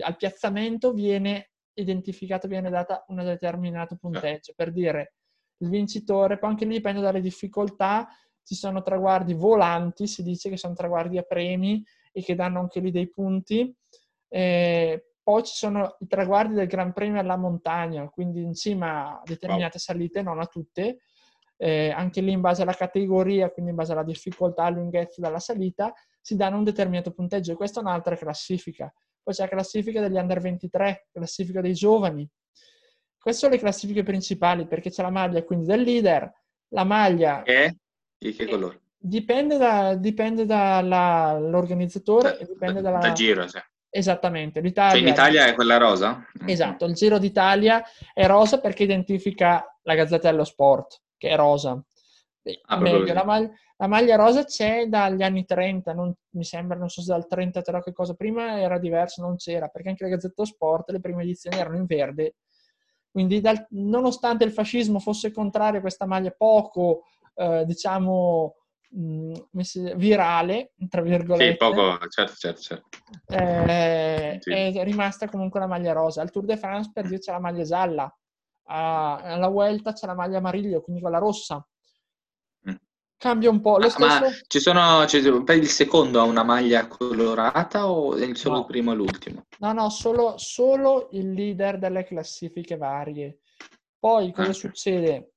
[0.00, 4.52] al, piazzamento viene identificata, viene data un determinato punteggio.
[4.56, 5.14] Per dire
[5.58, 8.08] il vincitore, poi anche lì dipende dalle difficoltà,
[8.42, 12.80] ci sono traguardi volanti, si dice che sono traguardi a premi e che danno anche
[12.80, 13.74] lì dei punti.
[14.28, 19.22] Eh, poi ci sono i traguardi del Gran Premio alla montagna, quindi in cima a
[19.24, 19.80] determinate wow.
[19.80, 21.02] salite, non a tutte,
[21.62, 25.92] eh, anche lì in base alla categoria, quindi in base alla difficoltà, lunghezza della salita,
[26.20, 28.92] si danno un determinato punteggio e questa è un'altra classifica.
[29.22, 32.28] Poi c'è la classifica degli under 23, classifica dei giovani.
[33.16, 36.28] Queste sono le classifiche principali perché c'è la maglia quindi del leader,
[36.70, 37.42] la maglia...
[37.42, 37.76] Che?
[38.18, 38.80] Di che colore?
[38.98, 42.98] Dipende, da, dipende dall'organizzatore da, dipende da, dalla...
[42.98, 43.60] Da giro, sì.
[43.88, 44.60] Esattamente.
[44.60, 44.98] L'Italia...
[44.98, 46.26] Cioè in Italia è quella rosa?
[46.44, 51.80] Esatto, il Giro d'Italia è rosa perché identifica la Gazzetta dello Sport, che è rosa.
[52.64, 56.88] Ah, meglio, la, maglia, la, maglia, rosa c'è dagli anni 30, non, mi sembra, non
[56.88, 60.10] so se dal 33 o che cosa, prima era diverso, non c'era, perché anche la
[60.10, 62.34] Gazzetta Sport, le prime edizioni erano in verde.
[63.08, 67.04] Quindi, dal, nonostante il fascismo fosse contrario a questa maglia poco,
[67.36, 68.56] eh, diciamo,
[68.88, 69.32] mh,
[69.94, 71.52] virale, tra virgolette.
[71.52, 72.88] Sì, poco, certo, certo, certo.
[73.28, 74.50] Eh, sì.
[74.50, 76.22] È rimasta comunque la maglia rosa.
[76.22, 78.12] Al Tour de France per dire c'è la maglia gialla,
[78.64, 81.66] alla Vuelta c'è la maglia amariglio, quindi quella rossa.
[82.68, 82.74] Mm.
[83.16, 83.78] Cambia un po'.
[83.78, 84.20] Lo ah, stesso...
[84.20, 88.60] Ma ci sono, cioè, per il secondo ha una maglia colorata o è solo no.
[88.60, 89.46] il primo e l'ultimo?
[89.58, 93.40] No, no, solo, solo il leader delle classifiche varie.
[93.98, 95.32] Poi cosa ah, succede?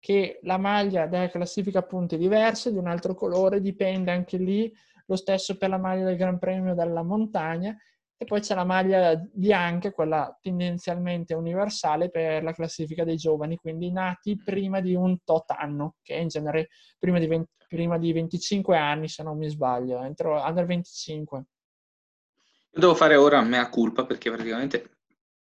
[0.00, 4.72] che la maglia della classifica punti è diversa, di un altro colore, dipende anche lì,
[5.06, 7.76] lo stesso per la maglia del Gran Premio della montagna,
[8.20, 13.92] e poi c'è la maglia bianca, quella tendenzialmente universale per la classifica dei giovani, quindi
[13.92, 18.12] nati prima di un tot anno, che è in genere prima di, 20, prima di
[18.12, 21.38] 25 anni, se non mi sbaglio, entro under 25.
[22.70, 24.98] Io devo fare ora mea culpa perché praticamente,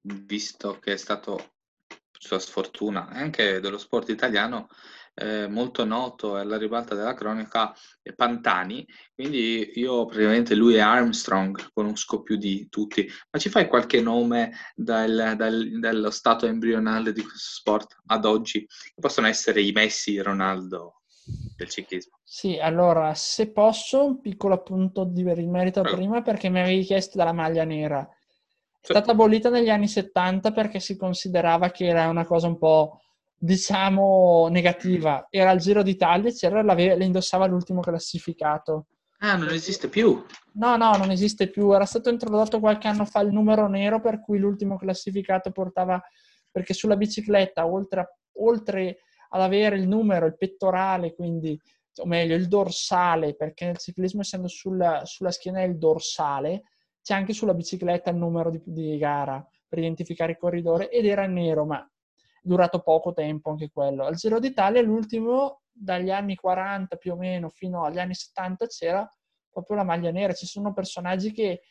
[0.01, 1.53] visto che è stato
[2.11, 4.66] sua sfortuna, anche dello sport italiano,
[5.18, 11.70] eh, molto noto alla ribalta della cronaca è Pantani, quindi io praticamente lui è Armstrong,
[11.72, 17.22] conosco più di tutti, ma ci fai qualche nome dal, dal, dallo stato embrionale di
[17.22, 18.66] questo sport ad oggi?
[18.94, 21.02] Possono essere i Messi, Ronaldo
[21.57, 22.18] del ciclismo.
[22.22, 25.96] Sì, allora, se posso, un piccolo appunto di merito Prego.
[25.96, 28.00] prima perché mi avevi chiesto dalla maglia nera.
[28.81, 33.00] È stata abolita negli anni 70 perché si considerava che era una cosa un po',
[33.38, 35.27] diciamo, negativa.
[35.31, 38.87] Era il Giro d'Italia, c'era, le indossava l'ultimo classificato.
[39.20, 40.24] Ah, non esiste più?
[40.55, 41.72] No, no, non esiste più.
[41.72, 46.01] Era stato introdotto qualche anno fa il numero nero per cui l'ultimo classificato portava...
[46.51, 48.09] Perché sulla bicicletta, oltre, a,
[48.40, 51.61] oltre ad avere il numero, il pettorale, quindi,
[51.96, 56.62] o meglio, il dorsale, perché nel ciclismo essendo sulla, sulla schiena è il dorsale,
[57.03, 61.27] c'è anche sulla bicicletta il numero di, di gara per identificare il corridore ed era
[61.27, 61.87] nero, ma
[62.49, 64.05] durato poco tempo anche quello.
[64.05, 69.09] Al Giro d'Italia l'ultimo dagli anni 40 più o meno fino agli anni 70 c'era
[69.49, 70.33] proprio la maglia nera.
[70.33, 71.63] Ci sono personaggi che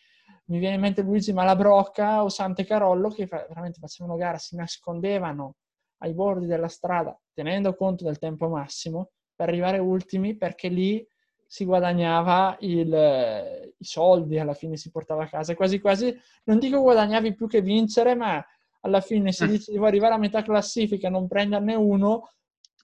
[0.45, 5.55] mi viene in mente Luigi Malabrocca o Sante Carollo che veramente facevano gara, si nascondevano
[5.99, 11.05] ai bordi della strada tenendo conto del tempo massimo per arrivare ultimi perché lì
[11.45, 15.55] si guadagnava il, i soldi, alla fine si portava a casa.
[15.55, 18.43] Quasi quasi, non dico guadagnavi più che vincere, ma
[18.87, 19.49] alla fine se mm.
[19.49, 22.31] dici di arrivare a metà classifica e non prenderne uno,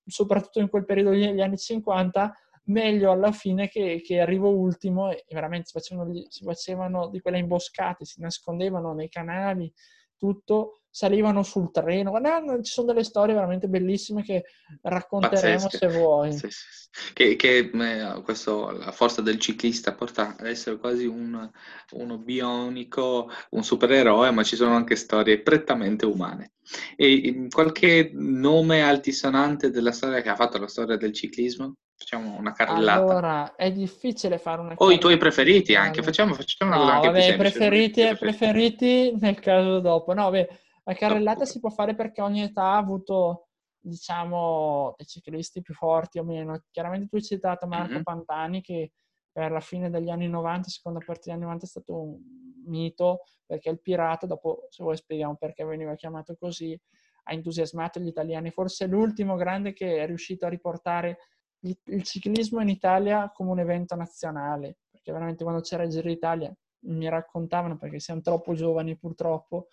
[0.05, 2.33] soprattutto in quel periodo negli anni 50,
[2.65, 7.39] meglio alla fine che, che arrivo ultimo e veramente si facevano, si facevano di quelle
[7.39, 9.71] imboscate, si nascondevano nei canali,
[10.17, 12.11] tutto salivano sul treno.
[12.11, 14.43] Guarda, ci sono delle storie veramente bellissime che
[14.81, 15.77] racconteremo Pazzesche.
[15.77, 16.31] se vuoi.
[16.33, 17.11] Sì, sì.
[17.13, 21.49] Che, che eh, questo, la forza del ciclista porta ad essere quasi un,
[21.93, 26.51] uno bionico, un supereroe, ma ci sono anche storie prettamente umane.
[26.95, 31.73] E qualche nome altisonante della storia che ha fatto la storia del ciclismo?
[31.95, 33.01] Facciamo una carrellata.
[33.01, 36.95] Allora, è difficile fare una O i tuoi preferiti anche, facciamo, facciamo una no, cosa
[36.95, 40.13] anche vabbè, più preferiti, preferiti nel caso dopo.
[40.13, 40.47] No, beh,
[40.83, 43.47] la carrellata si può fare perché ogni età ha avuto,
[43.79, 46.61] diciamo, dei ciclisti più forti o meno.
[46.71, 48.03] Chiaramente tu hai citato Marco mm-hmm.
[48.03, 48.91] Pantani che
[49.31, 52.19] per la fine degli anni 90, seconda parte degli anni 90 è stato un
[52.65, 56.79] mito perché il pirata, dopo se vuoi spieghiamo perché veniva chiamato così,
[57.23, 58.51] ha entusiasmato gli italiani.
[58.51, 61.17] Forse è l'ultimo grande che è riuscito a riportare
[61.59, 66.53] il ciclismo in Italia come un evento nazionale, perché veramente quando c'era il Giro d'Italia
[66.85, 69.69] mi raccontavano, perché siamo troppo giovani purtroppo,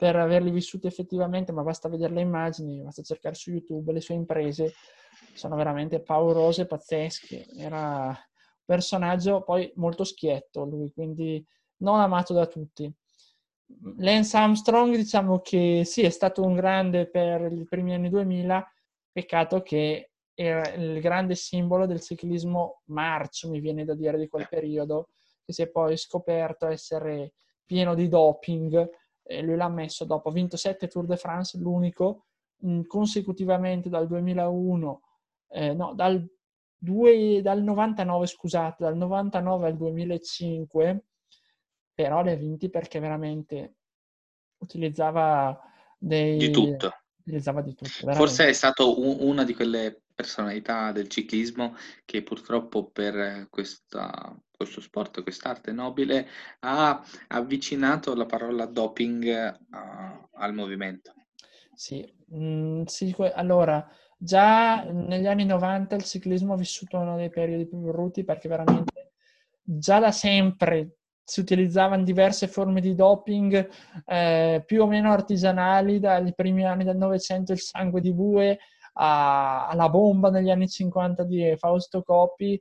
[0.00, 4.14] per averli vissuti effettivamente, ma basta vedere le immagini, basta cercare su YouTube, le sue
[4.14, 4.72] imprese
[5.34, 7.46] sono veramente paurose, pazzesche.
[7.54, 8.16] Era un
[8.64, 11.46] personaggio poi molto schietto lui, quindi
[11.80, 12.90] non amato da tutti.
[13.98, 18.72] Lance Armstrong, diciamo che sì, è stato un grande per i primi anni 2000,
[19.12, 24.48] peccato che era il grande simbolo del ciclismo marcio, mi viene da dire, di quel
[24.48, 25.10] periodo,
[25.44, 27.34] che si è poi scoperto essere
[27.66, 28.88] pieno di doping.
[29.30, 32.24] E lui l'ha messo dopo, ha vinto sette Tour de France, l'unico
[32.56, 35.02] mh, consecutivamente dal 2001,
[35.50, 36.28] eh, no, dal,
[36.76, 41.04] due, dal 99, scusate, dal 99 al 2005,
[41.94, 43.76] però le ha vinti perché veramente
[44.58, 45.58] utilizzava
[45.96, 46.36] dei...
[46.36, 46.92] Di tutto.
[47.20, 47.90] Utilizzava di tutto.
[48.00, 48.26] Veramente.
[48.26, 54.82] Forse è stato un, una di quelle personalità del ciclismo che purtroppo per questa, questo
[54.82, 56.26] sport, quest'arte nobile,
[56.60, 61.14] ha avvicinato la parola doping uh, al movimento.
[61.74, 67.66] Sì, mm, sì, allora già negli anni 90 il ciclismo ha vissuto uno dei periodi
[67.66, 69.12] più brutti perché veramente
[69.62, 73.66] già da sempre si utilizzavano diverse forme di doping
[74.04, 78.58] eh, più o meno artigianali dai primi anni del Novecento il sangue di bue
[78.92, 82.60] alla bomba negli anni 50 di Fausto Coppi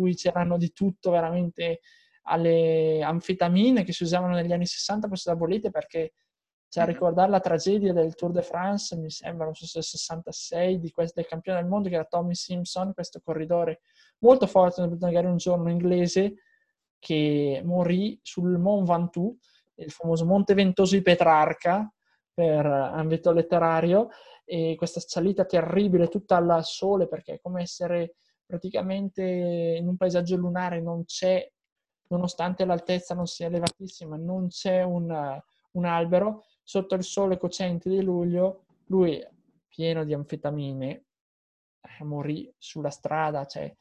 [0.00, 1.80] cui c'erano di tutto veramente
[2.22, 6.12] alle anfetamine che si usavano negli anni 60 poi sono abolite perché
[6.70, 10.78] cioè, a ricordare la tragedia del Tour de France, mi sembra, non so se 66,
[10.78, 13.80] di questo, del campione del mondo, che era Tommy Simpson, questo corridore
[14.18, 16.34] molto forte, magari un giorno inglese,
[17.00, 19.36] che morì sul Mont Ventoux,
[19.74, 21.92] il famoso Monte Ventoso di Petrarca,
[22.32, 24.10] per ambito letterario,
[24.44, 28.14] e questa salita terribile tutta al sole, perché è come essere
[28.50, 31.48] praticamente in un paesaggio lunare, non c'è,
[32.08, 38.02] nonostante l'altezza non sia elevatissima, non c'è un, un albero, sotto il sole cocente di
[38.02, 39.24] luglio, lui,
[39.68, 41.04] pieno di anfetamine,
[41.80, 43.72] eh, morì sulla strada, cioè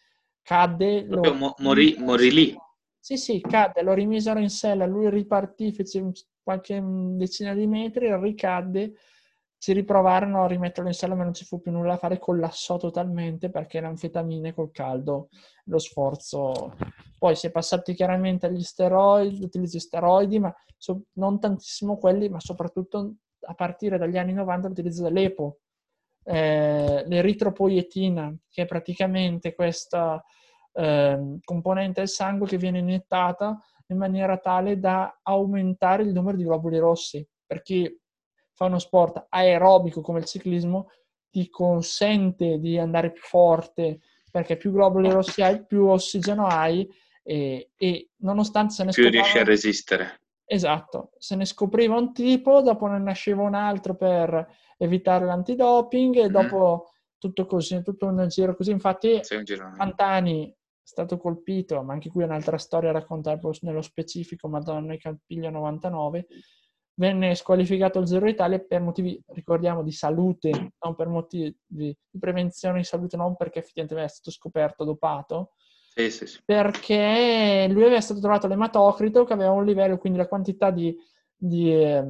[0.44, 1.04] cadde...
[1.06, 1.56] Lo...
[1.58, 2.56] morì, morì lì.
[3.00, 6.12] Sì, sì, cadde, lo rimisero in sella, lui ripartì, fece
[6.44, 8.94] qualche decina di metri, ricadde,
[9.62, 12.78] si riprovarono a rimetterlo in sella ma non ci fu più nulla da fare, collassò
[12.78, 15.28] totalmente perché l'anfetamine col caldo,
[15.66, 16.76] lo sforzo.
[17.18, 22.30] Poi si è passati chiaramente agli steroidi, l'utilizzo di steroidi, ma so, non tantissimo quelli,
[22.30, 25.60] ma soprattutto a partire dagli anni 90 l'utilizzo dell'EPO,
[26.24, 30.24] eh, l'eritropoietina, che è praticamente questa
[30.72, 36.44] eh, componente del sangue che viene iniettata in maniera tale da aumentare il numero di
[36.46, 37.28] globuli rossi.
[37.46, 37.94] Per chi
[38.60, 40.90] fa uno sport aerobico come il ciclismo,
[41.30, 46.86] ti consente di andare più forte perché più globuli rossi hai, più ossigeno hai
[47.24, 50.24] e, e nonostante se ne più riesci a resistere.
[50.44, 54.46] Esatto, se ne scopriva un tipo, dopo ne nasceva un altro per
[54.78, 56.32] evitare l'antidoping e mm.
[56.32, 58.72] dopo tutto così, tutto un giro così.
[58.72, 59.22] Infatti,
[59.78, 65.50] Pantani stato colpito, ma anche qui è un'altra storia raccontata nello specifico, Madonna e Campiglio
[65.50, 66.28] 99,
[67.00, 72.80] venne squalificato il Zero Italia per motivi, ricordiamo, di salute, non per motivi di prevenzione
[72.80, 75.54] di salute, non perché effettivamente è stato scoperto dopato,
[75.96, 76.42] sì, sì, sì.
[76.44, 80.94] perché lui aveva stato trovato l'ematocrito che aveva un livello, quindi la quantità di,
[81.34, 82.06] di eh,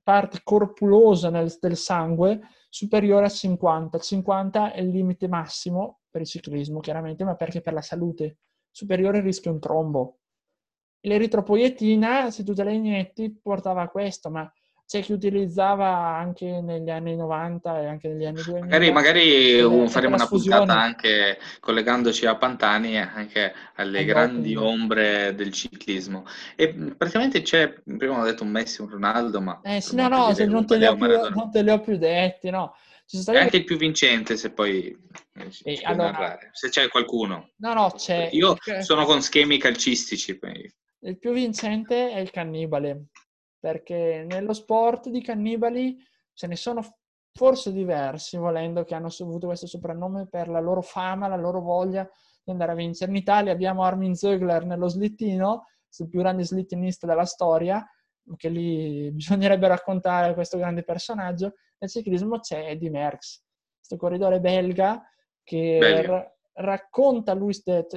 [0.00, 3.98] parte corpulosa nel, del sangue superiore a 50.
[3.98, 8.38] 50 è il limite massimo per il ciclismo, chiaramente, ma perché per la salute
[8.70, 10.18] superiore rischia un trombo.
[11.04, 14.50] L'eritropoietina, se tu te la inietti, portava a questo, ma
[14.86, 18.64] c'è chi utilizzava anche negli anni 90 e anche negli anni 2000.
[18.64, 24.72] Magari, magari faremo una puntata anche collegandoci a Pantani e anche alle a grandi doping.
[24.72, 26.26] ombre del ciclismo.
[26.54, 29.60] E praticamente c'è, prima ho detto un Messi, un Ronaldo, ma...
[29.62, 32.74] Eh sì, no, no, se non, te più, non, te li ho più detti, no.
[33.26, 34.96] È anche il più vincente se poi
[35.64, 37.50] eh, allora, se c'è qualcuno.
[37.56, 38.30] No, no, c'è.
[38.32, 40.38] Io sono con schemi calcistici.
[40.38, 40.72] Poi.
[41.04, 43.08] Il più vincente è il cannibale,
[43.58, 45.96] perché nello sport di cannibali
[46.32, 46.82] ce ne sono
[47.32, 52.08] forse diversi, volendo, che hanno avuto questo soprannome per la loro fama, la loro voglia
[52.42, 53.10] di andare a vincere.
[53.10, 57.86] In Italia abbiamo Armin Zögler nello slittino, il più grande slittinista della storia,
[58.36, 63.42] che lì bisognerebbe raccontare questo grande personaggio nel ciclismo c'è Eddie Merckx,
[63.76, 65.02] questo corridore belga
[65.42, 67.54] che r- racconta lui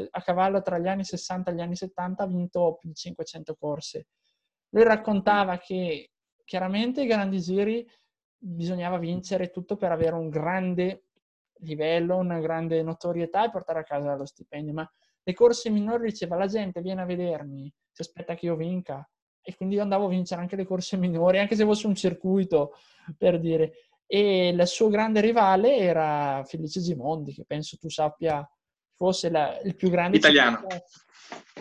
[0.10, 3.55] a cavallo tra gli anni 60 e gli anni 70 ha vinto più di 500
[3.55, 4.08] corse.
[4.70, 6.12] Lui raccontava che
[6.43, 7.88] chiaramente i grandi giri
[8.38, 11.05] bisognava vincere tutto per avere un grande
[11.60, 14.91] livello, una grande notorietà e portare a casa lo stipendio, ma
[15.24, 19.08] le corse minori diceva la gente viene a vedermi, si aspetta che io vinca
[19.41, 22.74] e quindi io andavo a vincere anche le corse minori, anche se fosse un circuito
[23.18, 23.87] per dire.
[24.08, 28.49] E il suo grande rivale era Felice Gimondi, che penso tu sappia
[28.95, 30.68] fosse la, il più grande italiano.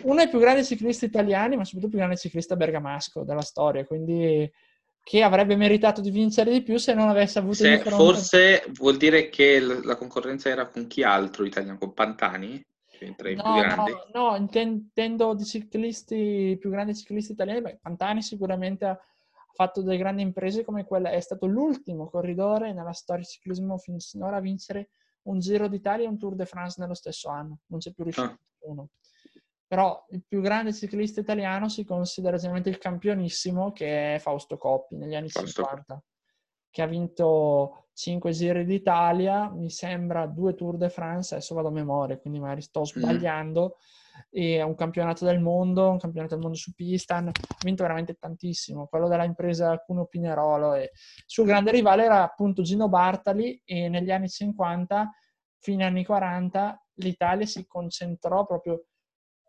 [0.03, 3.85] Uno dei più grandi ciclisti italiani, ma soprattutto il più grande ciclista bergamasco della storia.
[3.85, 4.49] Quindi
[5.03, 7.77] che avrebbe meritato di vincere di più se non avesse avuto se.
[7.79, 11.77] Forse vuol dire che la concorrenza era con chi altro italiano?
[11.77, 12.61] Con Pantani?
[12.97, 13.91] Cioè, tra i no, più grandi?
[14.13, 17.61] No, no intendo di ciclisti, più grandi ciclisti italiani.
[17.61, 18.99] Beh, Pantani sicuramente ha
[19.57, 24.37] fatto delle grandi imprese come quella, è stato l'ultimo corridore nella storia del ciclismo finora
[24.37, 24.91] a vincere
[25.23, 27.61] un Giro d'Italia e un Tour de France nello stesso anno.
[27.65, 28.39] Non c'è più riuscito ah.
[28.59, 28.89] uno.
[29.65, 34.95] Però il più grande ciclista italiano si considera generalmente il campionissimo che è Fausto Coppi
[34.95, 35.63] negli anni Fausto.
[35.63, 36.03] 50,
[36.69, 41.71] che ha vinto 5 giri d'Italia, mi sembra due Tour de France, adesso vado a
[41.71, 42.83] memoria, quindi magari sto mm.
[42.83, 43.77] sbagliando,
[44.29, 47.31] e un campionato del mondo, un campionato del mondo su pista, ha
[47.63, 50.75] vinto veramente tantissimo, quello della impresa Cuno Pinerolo.
[50.75, 55.11] E il suo grande rivale era appunto Gino Bartali e negli anni 50,
[55.57, 58.85] fine anni 40, l'Italia si concentrò proprio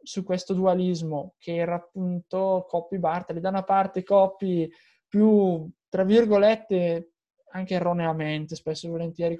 [0.02, 3.40] su questo dualismo che era appunto Coppi Bartali.
[3.40, 4.70] Da una parte Coppi
[5.06, 7.12] più, tra virgolette,
[7.52, 9.38] anche erroneamente, spesso e volentieri,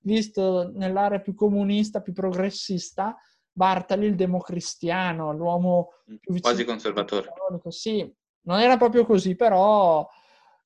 [0.00, 3.16] visto nell'area più comunista, più progressista,
[3.52, 6.40] Bartali il democristiano, l'uomo più vicino.
[6.40, 7.32] Quasi conservatore.
[7.68, 10.08] Sì, non era proprio così, però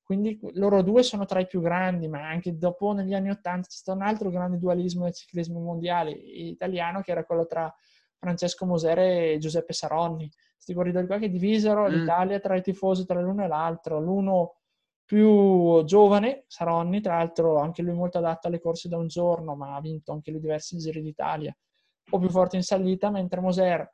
[0.05, 3.75] quindi loro due sono tra i più grandi, ma anche dopo negli anni Ottanta c'è
[3.75, 7.73] stato un altro grande dualismo del ciclismo mondiale italiano che era quello tra
[8.17, 10.29] Francesco Mosere e Giuseppe Saronni.
[10.53, 11.91] Questi corridori qua che divisero mm.
[11.91, 13.99] l'Italia tra i tifosi tra l'uno e l'altro.
[13.99, 14.57] L'uno
[15.05, 19.75] più giovane, Saronni, tra l'altro anche lui molto adatto alle corse da un giorno, ma
[19.75, 23.89] ha vinto anche lui diversi giri d'Italia, un po' più forte in salita, mentre Moser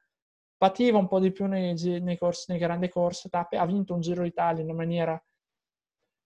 [0.57, 3.99] pativa un po' di più nei, nei, corsi, nei grandi corse, tappe, ha vinto un
[3.99, 5.21] giro d'Italia in maniera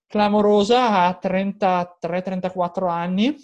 [0.08, 3.36] clamorosa a 33-34 anni,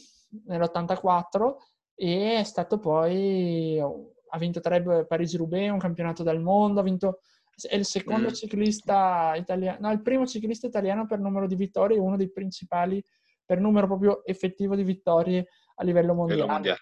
[0.45, 1.55] nell'84,
[1.95, 7.19] e è stato poi ha vinto tre Parigi-Roubaix, un campionato del mondo, ha vinto
[7.67, 8.33] è il secondo mm.
[8.33, 13.03] ciclista italiano, no, il primo ciclista italiano per numero di vittorie uno dei principali
[13.45, 16.45] per numero proprio effettivo di vittorie a livello mondiale.
[16.45, 16.81] mondiale.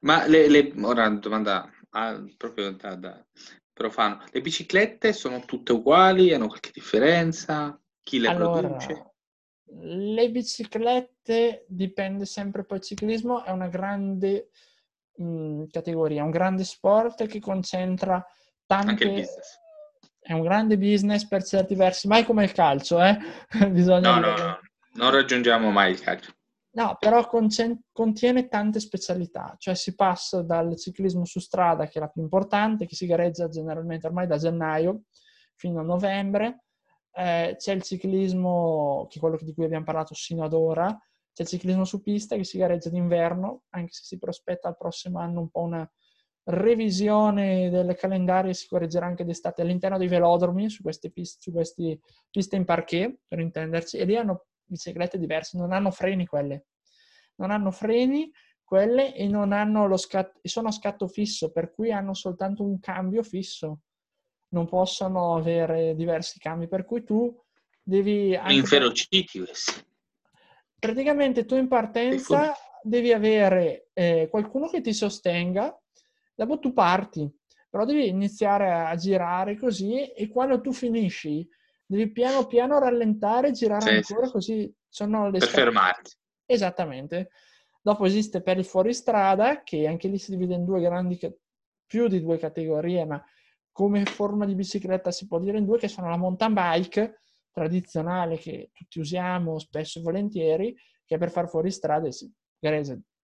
[0.00, 3.26] Ma le, le, ora una domanda ah, proprio da, da,
[3.72, 6.32] profano, le biciclette sono tutte uguali?
[6.32, 7.80] Hanno qualche differenza?
[8.02, 9.12] Chi le allora, produce?
[9.82, 14.50] Le biciclette dipende sempre poi il ciclismo, è una grande
[15.16, 18.24] mh, categoria, un grande sport che concentra
[18.66, 18.90] tante...
[18.90, 19.59] Anche il business.
[20.30, 23.18] È un grande business per certi versi, mai come il calcio, eh?
[23.68, 24.60] Bisogna no, no, no,
[24.92, 26.30] non raggiungiamo mai il calcio.
[26.74, 32.06] No, però contiene tante specialità, cioè si passa dal ciclismo su strada, che è la
[32.06, 35.00] più importante, che si gareggia generalmente ormai da gennaio
[35.56, 36.66] fino a novembre,
[37.12, 40.96] eh, c'è il ciclismo, che è quello di cui abbiamo parlato sino ad ora,
[41.32, 45.18] c'è il ciclismo su pista che si gareggia d'inverno, anche se si prospetta al prossimo
[45.18, 45.90] anno un po' una
[46.50, 52.00] revisione del calendario si correggerà anche d'estate all'interno dei velodromi su queste piste, su queste
[52.30, 56.66] piste in parquet, per intenderci, e lì hanno biciclette diverse, non hanno freni quelle.
[57.36, 58.30] Non hanno freni
[58.62, 62.78] quelle e non hanno lo scatto, sono a scatto fisso, per cui hanno soltanto un
[62.78, 63.80] cambio fisso.
[64.50, 67.34] Non possono avere diversi cambi, per cui tu
[67.82, 68.38] devi...
[68.48, 69.88] Inferociti questi
[70.80, 75.78] praticamente tu in partenza devi avere eh, qualcuno che ti sostenga,
[76.34, 77.30] dopo tu parti,
[77.68, 81.48] però devi iniziare a girare così e quando tu finisci
[81.86, 84.32] devi piano piano rallentare, girare sì, ancora sì.
[84.32, 86.12] così sono le per fermarti.
[86.46, 87.30] Esattamente.
[87.82, 91.18] Dopo esiste per il fuoristrada che anche lì si divide in due grandi
[91.86, 93.24] più di due categorie, ma
[93.72, 97.20] come forma di bicicletta si può dire in due che sono la mountain bike
[97.50, 102.30] tradizionale che tutti usiamo spesso e volentieri, che è per far fuori strade si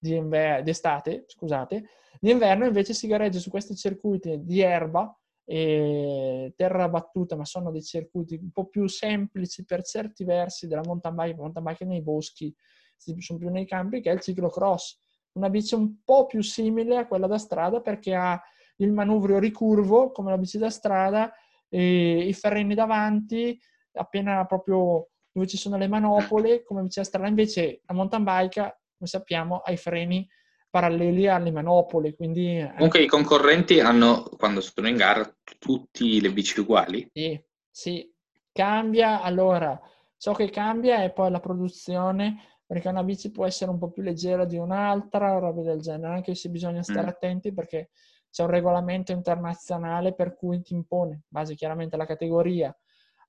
[0.09, 1.89] di inver- d'estate, scusate,
[2.21, 7.83] d'inverno invece si gareggia su questi circuiti di erba e terra battuta, ma sono dei
[7.83, 12.55] circuiti un po' più semplici per certi versi della mountain bike, mountain bike nei boschi,
[12.97, 14.99] sono più nei campi, che è il ciclocross.
[15.33, 18.41] Una bici un po' più simile a quella da strada perché ha
[18.77, 21.33] il manubrio ricurvo come la bici da strada,
[21.69, 23.59] i freni davanti,
[23.93, 29.09] appena proprio dove ci sono le manopole, come diceva Strada, invece la mountain bike, come
[29.09, 30.27] sappiamo, ha i freni
[30.71, 32.15] paralleli alle manopole.
[32.15, 35.29] Quindi, eh, Comunque i concorrenti hanno, quando sono in gara,
[35.59, 37.09] tutti le bici uguali?
[37.13, 37.41] Sì,
[37.71, 38.13] sì.
[38.53, 39.79] Cambia, allora,
[40.17, 42.37] ciò che cambia è poi la produzione,
[42.67, 46.35] perché una bici può essere un po' più leggera di un'altra, roba del genere, anche
[46.35, 47.09] se bisogna stare mm.
[47.09, 47.91] attenti perché
[48.31, 52.77] c'è un regolamento internazionale per cui ti impone, in base chiaramente alla categoria,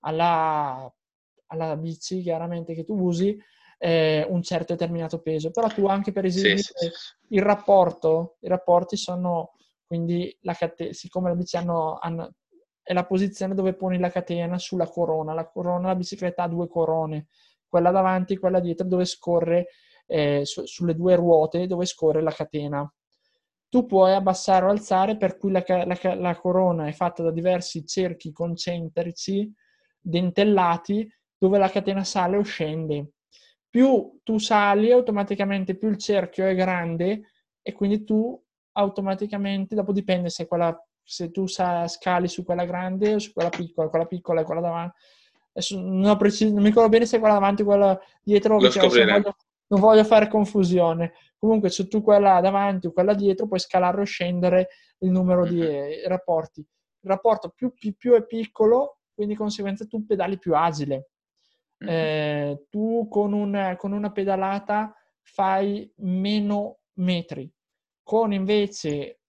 [0.02, 0.92] alla,
[1.48, 3.38] alla bici chiaramente che tu usi
[3.78, 7.36] eh, un certo determinato peso, però tu anche per esempio sì, sì, sì.
[7.36, 9.52] il rapporto, i rapporti sono
[9.88, 12.34] quindi la cate- siccome la bici hanno, hanno,
[12.84, 15.34] è la posizione dove poni la catena sulla corona.
[15.34, 17.28] La corona, la bicicletta ha due corone,
[17.68, 19.68] quella davanti e quella dietro dove scorre,
[20.06, 22.94] eh, su, sulle due ruote dove scorre la catena.
[23.70, 27.86] Tu puoi abbassare o alzare, per cui la, la, la corona è fatta da diversi
[27.86, 29.52] cerchi concentrici
[30.00, 33.12] dentellati dove la catena sale o scende.
[33.70, 38.42] Più tu sali, automaticamente più il cerchio è grande e quindi tu
[38.74, 43.50] automaticamente, dopo dipende se, quella, se tu sa, scali su quella grande o su quella
[43.50, 44.96] piccola, quella piccola e quella davanti.
[45.52, 49.36] Adesso non, preciso, non mi ricordo bene se quella davanti o quella dietro, non voglio,
[49.68, 51.14] non voglio fare confusione.
[51.38, 55.52] Comunque, se tu quella davanti o quella dietro, puoi scalare o scendere il numero mm-hmm.
[55.52, 56.60] di eh, rapporti.
[56.62, 61.10] Il rapporto più, più, più, è piccolo, quindi di conseguenza tu pedali più agile.
[61.84, 61.94] Mm-hmm.
[61.94, 67.52] Eh, tu con, un, con una pedalata fai meno metri.
[68.02, 69.20] Con invece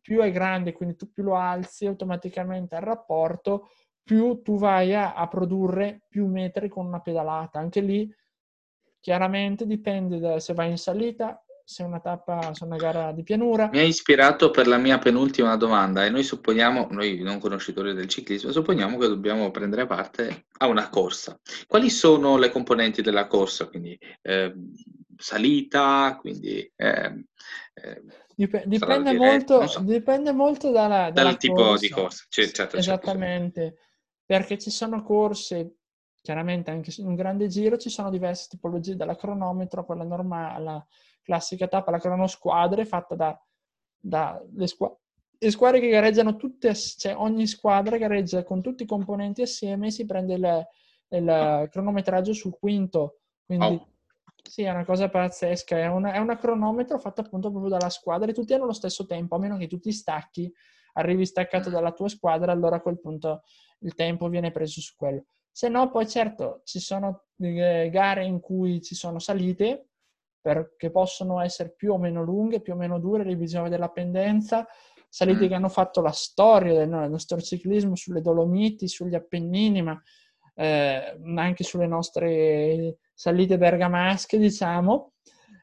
[0.00, 3.68] più è grande, quindi tu più lo alzi automaticamente il rapporto,
[4.02, 7.58] più tu vai a, a, produrre più metri con una pedalata.
[7.58, 8.12] Anche lì
[9.00, 13.70] chiaramente dipende da se vai in salita, se una tappa, se una gara di pianura.
[13.72, 18.06] Mi ha ispirato per la mia penultima domanda e noi supponiamo, noi non conoscitori del
[18.06, 21.40] ciclismo, supponiamo che dobbiamo prendere parte a una corsa.
[21.66, 23.66] Quali sono le componenti della corsa?
[23.66, 24.54] Quindi eh,
[25.16, 26.70] salita, quindi...
[26.76, 27.24] Eh,
[27.74, 28.02] eh,
[28.36, 31.86] Dip- dipende, molto, so, dipende, molto, dalla, dalla dal tipo corsa.
[31.86, 32.24] di corsa.
[32.28, 33.80] Cioè, certo, certo, Esattamente, certo.
[34.26, 35.76] perché ci sono corse
[36.20, 40.86] chiaramente anche in un grande giro ci sono diverse tipologie, dalla cronometro, quella normale,
[41.24, 43.44] classica tappa, la cronosquadre fatta da,
[43.98, 44.96] da le, squ-
[45.38, 49.90] le, squadre che gareggiano tutte, cioè ogni squadra gareggia con tutti i componenti assieme e
[49.90, 50.66] si prende il,
[51.08, 53.20] il cronometraggio sul quinto.
[53.44, 53.88] Quindi oh.
[54.42, 58.30] sì, è una cosa pazzesca, è una, è una cronometro fatta appunto proprio dalla squadra
[58.30, 60.52] e tutti hanno lo stesso tempo, a meno che tu ti stacchi,
[60.94, 63.42] arrivi staccato dalla tua squadra, allora a quel punto
[63.80, 65.24] il tempo viene preso su quello.
[65.50, 69.88] Se no, poi certo ci sono eh, gare in cui ci sono salite
[70.44, 73.88] perché possono essere più o meno lunghe, più o meno dure, lì bisogna vedere la
[73.88, 74.66] pendenza.
[75.08, 75.48] Salite mm.
[75.48, 79.98] che hanno fatto la storia del nostro ciclismo sulle Dolomiti, sugli Appennini, ma
[80.54, 85.12] eh, anche sulle nostre salite bergamasche, diciamo.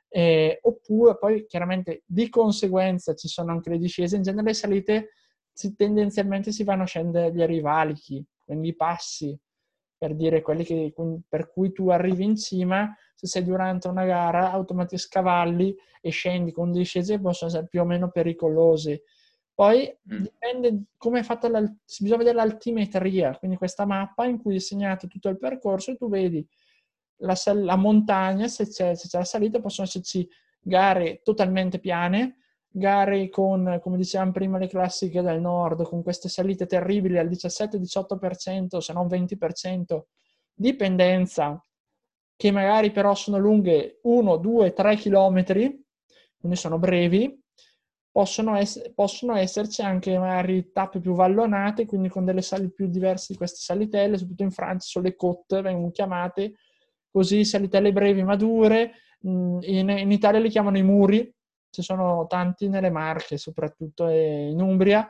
[0.10, 4.16] Eh, oppure poi chiaramente di conseguenza ci sono anche le discese.
[4.16, 5.10] In genere le salite
[5.54, 9.40] si, tendenzialmente si vanno a scendere gli rivalichi, quindi i passi
[9.96, 10.92] per dire quelli che,
[11.30, 12.92] per cui tu arrivi in cima,
[13.22, 17.86] se sei durante una gara, automaticamente scavalli e scendi con discese possono essere più o
[17.86, 19.04] meno pericolose.
[19.54, 20.22] Poi mm.
[20.22, 25.08] dipende come è fatta, la, bisogna vedere l'altimetria, quindi questa mappa in cui è segnato
[25.08, 26.46] tutto il percorso e tu vedi
[27.18, 30.28] la, la montagna, se c'è, se c'è la salita, possono esserci
[30.60, 36.66] gare totalmente piane, gare con, come dicevamo prima, le classiche del nord, con queste salite
[36.66, 40.02] terribili al 17-18%, se non 20%,
[40.54, 41.64] dipendenza,
[42.42, 45.44] che magari però sono lunghe 1, 2, 3 km,
[46.40, 47.40] quindi sono brevi,
[48.12, 53.28] possono, ess- possono esserci anche magari tappe più vallonate, quindi con delle sali più diverse
[53.34, 56.56] di queste salitelle, soprattutto in Francia sono le côte, vengono chiamate
[57.12, 61.32] così, salitelle brevi ma dure, in, in Italia li chiamano i muri,
[61.70, 65.08] ci sono tanti nelle Marche, soprattutto in Umbria,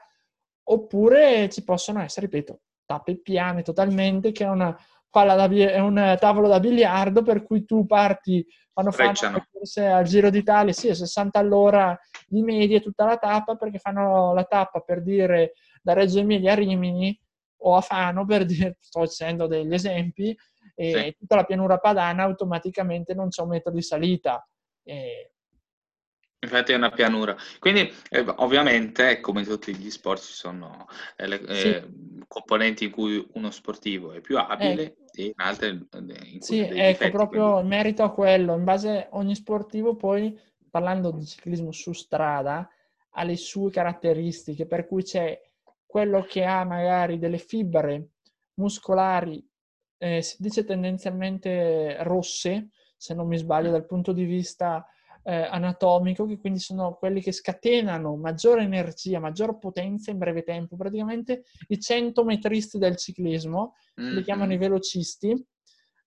[0.63, 4.77] oppure ci possono essere, ripeto, tappe piane totalmente, che è, una
[5.11, 9.13] da, è un tavolo da biliardo per cui tu parti, fanno fare
[9.51, 11.97] forse al Giro d'Italia, sì, a 60 all'ora
[12.27, 16.55] di media tutta la tappa, perché fanno la tappa per dire da Reggio Emilia a
[16.55, 17.19] Rimini
[17.63, 20.35] o a Fano, per dire, sto facendo degli esempi,
[20.73, 21.15] e sì.
[21.19, 24.47] tutta la pianura padana automaticamente non c'è un metro di salita.
[24.83, 25.30] E
[26.43, 27.35] Infatti è una pianura.
[27.59, 31.67] Quindi eh, ovviamente, come in tutti gli sport, ci sono eh, le, sì.
[31.67, 31.87] eh,
[32.27, 36.73] componenti in cui uno sportivo è più abile e in altre in cui Sì, ecco,
[36.73, 37.69] difetti, proprio quindi...
[37.69, 38.55] merito a quello.
[38.55, 40.35] In base a ogni sportivo, poi,
[40.69, 42.67] parlando di ciclismo su strada,
[43.11, 45.39] ha le sue caratteristiche, per cui c'è
[45.85, 48.13] quello che ha magari delle fibre
[48.55, 49.47] muscolari,
[49.99, 53.73] eh, si dice tendenzialmente rosse, se non mi sbaglio, mm.
[53.73, 54.83] dal punto di vista
[55.23, 60.75] eh, anatomico, che quindi sono quelli che scatenano maggiore energia, maggior potenza in breve tempo.
[60.75, 64.15] Praticamente i 100 metristi del ciclismo, mm-hmm.
[64.15, 65.33] li chiamano i velocisti,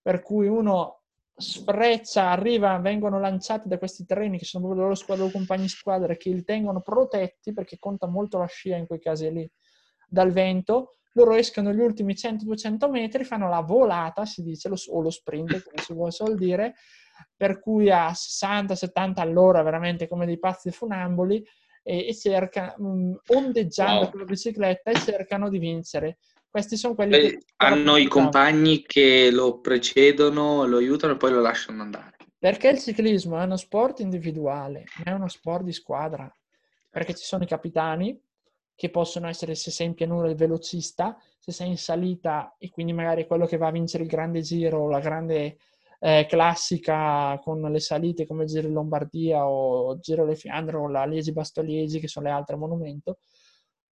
[0.02, 1.00] per cui uno
[1.36, 6.16] sfreccia, arriva, vengono lanciati da questi treni che sono proprio loro squadre o compagni squadre
[6.16, 9.50] che li tengono protetti perché conta molto la scia in quei casi lì
[10.08, 10.92] dal vento.
[11.16, 15.82] Loro escono gli ultimi 100-200 metri, fanno la volata, si dice, o lo sprint, come
[15.82, 16.74] si vuole dire,
[17.36, 21.44] per cui a 60-70 all'ora, veramente come dei pazzi funamboli,
[21.84, 24.10] e, e cercano, um, ondeggiando wow.
[24.10, 26.18] con la bicicletta e cercano di vincere.
[26.48, 31.32] Questi sono quelli Beh, che hanno i compagni che lo precedono, lo aiutano e poi
[31.32, 32.16] lo lasciano andare.
[32.38, 36.32] Perché il ciclismo è uno sport individuale, ma è uno sport di squadra.
[36.90, 38.16] Perché ci sono i capitani
[38.74, 42.92] che possono essere, se sei in pianura, il velocista, se sei in salita e quindi
[42.92, 45.58] magari quello che va a vincere il grande giro, la grande
[46.00, 51.06] eh, classica con le salite come Giro in Lombardia o Giro Le Fiandre o la
[51.06, 53.18] Liegi Bastoliegi, che sono le altre monumento,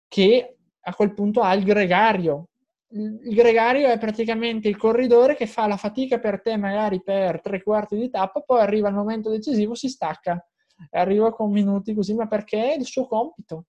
[0.07, 2.49] che a quel punto ha il gregario,
[2.89, 7.63] il gregario è praticamente il corridore che fa la fatica per te magari per tre
[7.63, 10.45] quarti di tappa, poi arriva il momento decisivo, si stacca
[10.91, 13.65] arriva con minuti così, ma perché è il suo compito.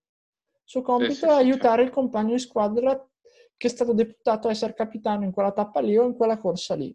[0.67, 1.83] Suo compito sì, sì, è aiutare certo.
[1.83, 3.09] il compagno di squadra
[3.55, 6.73] che è stato deputato a essere capitano in quella tappa lì o in quella corsa
[6.73, 6.93] lì.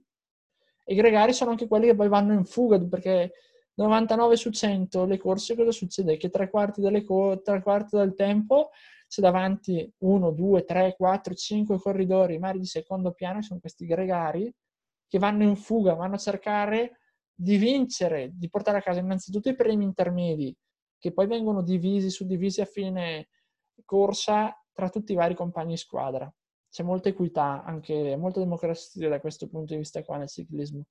[0.87, 3.33] I gregari sono anche quelli che poi vanno in fuga perché
[3.75, 6.17] 99 su 100 le corse cosa succede?
[6.17, 8.71] Che tre quarti, co- tre quarti del tempo
[9.07, 14.53] c'è davanti uno, due, tre, quattro, cinque corridori, magari di secondo piano, sono questi gregari
[15.09, 16.99] che vanno in fuga, vanno a cercare
[17.33, 20.55] di vincere, di portare a casa innanzitutto i premi intermedi,
[20.99, 23.29] che poi vengono divisi, suddivisi a fine
[23.85, 26.33] corsa tra tutti i vari compagni di squadra.
[26.71, 30.85] C'è molta equità, anche molta democrazia da questo punto di vista qua nel ciclismo.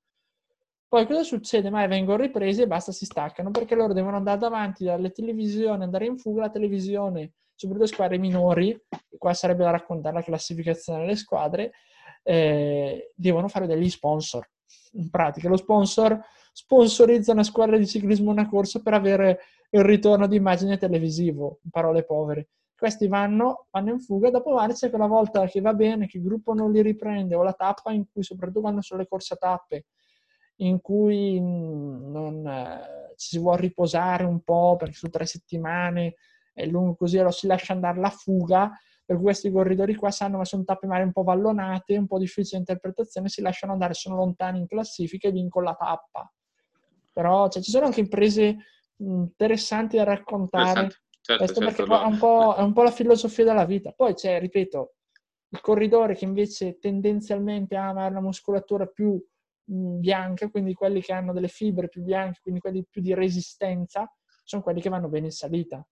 [0.87, 1.69] Poi cosa succede?
[1.69, 6.05] Mai vengono ripresi e basta, si staccano perché loro devono andare davanti alle televisioni, andare
[6.05, 8.79] in fuga, la televisione soprattutto squadre minori,
[9.17, 11.73] qua sarebbe da raccontare la classificazione delle squadre,
[12.23, 14.49] eh, devono fare degli sponsor.
[14.93, 16.17] In pratica, lo sponsor
[16.53, 19.39] sponsorizza una squadra di ciclismo una corsa per avere
[19.71, 22.47] il ritorno di immagine televisivo, in parole povere.
[22.79, 26.53] Questi vanno, vanno in fuga, dopo magari quella volta che va bene, che il gruppo
[26.53, 29.87] non li riprende, o la tappa in cui, soprattutto quando sono le corse a tappe,
[30.57, 36.15] in cui non, eh, ci si vuole riposare un po' perché su tre settimane
[36.53, 38.71] è lungo così, allora si lascia andare la fuga,
[39.05, 42.59] per questi corridori qua sanno che sono tappe magari un po' vallonate, un po' difficile
[42.59, 46.31] interpretazione, si lasciano andare, sono lontani in classifica e vincono la tappa.
[47.11, 48.55] Però cioè, ci sono anche imprese
[48.97, 50.89] interessanti da raccontare,
[51.37, 52.13] certo, certo, perché è, un
[52.57, 53.91] è, un po', la filosofia della vita.
[53.91, 54.93] Poi c'è, ripeto,
[55.49, 59.21] il corridore che invece tendenzialmente ama una muscolatura più
[59.63, 64.11] bianca, quindi quelli che hanno delle fibre più bianche, quindi quelli più di resistenza,
[64.43, 65.85] sono quelli che vanno bene in salita.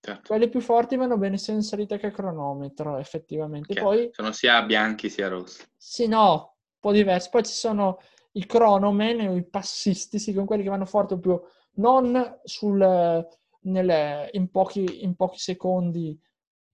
[0.00, 0.22] Certo.
[0.28, 3.80] Quelli più forti vanno bene sia in salita che a cronometro, effettivamente.
[3.80, 5.64] Poi, sono sia bianchi sia rossi.
[5.76, 7.28] Sì, no, un po' diversi.
[7.30, 7.98] Poi ci sono
[8.32, 11.40] i cronomen o i passisti, sì, con quelli che vanno forte più
[11.78, 13.26] non sul,
[13.66, 16.18] nel, in, pochi, in pochi secondi,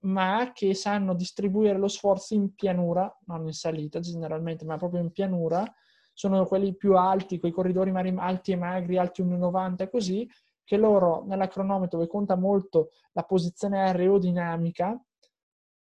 [0.05, 5.11] ma che sanno distribuire lo sforzo in pianura, non in salita generalmente, ma proprio in
[5.13, 5.65] pianura.
[6.13, 10.29] Sono quelli più alti, quei corridori alti e magri, alti 1,90 così,
[10.65, 15.01] che loro nella cronometro dove conta molto la posizione aerodinamica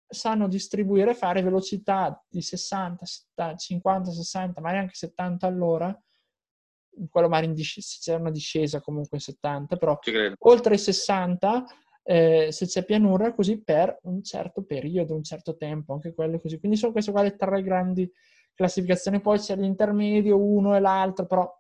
[0.06, 5.98] sanno distribuire, fare velocità di 60, 70, 50, 60, magari anche 70 all'ora,
[7.10, 9.98] quello magari in disc- se c'è una discesa comunque 70, però
[10.40, 11.64] oltre i 60
[12.06, 16.58] eh, se c'è pianura così per un certo periodo, un certo tempo, anche quello così.
[16.58, 18.10] Quindi sono queste qua le tre grandi
[18.54, 21.50] classificazioni, poi c'è l'intermedio, uno e l'altro, però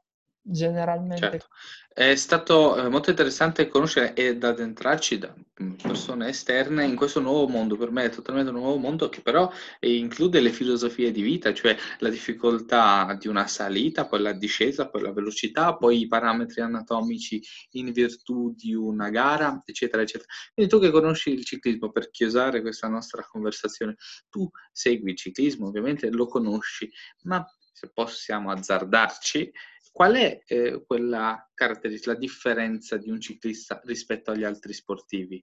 [0.44, 1.30] generalmente.
[1.30, 1.46] Certo.
[1.94, 5.32] È stato eh, molto interessante conoscere ed addentrarci da
[5.62, 7.76] mm, persone esterne in questo nuovo mondo.
[7.76, 11.54] Per me è totalmente un nuovo mondo che però eh, include le filosofie di vita,
[11.54, 16.60] cioè la difficoltà di una salita, poi la discesa, poi la velocità, poi i parametri
[16.60, 17.40] anatomici
[17.72, 20.28] in virtù di una gara, eccetera, eccetera.
[20.52, 23.94] Quindi tu che conosci il ciclismo, per chiusare questa nostra conversazione,
[24.28, 26.90] tu segui il ciclismo, ovviamente lo conosci,
[27.22, 29.52] ma se possiamo azzardarci,
[29.94, 35.40] Qual è eh, quella caratteristica, la differenza di un ciclista rispetto agli altri sportivi,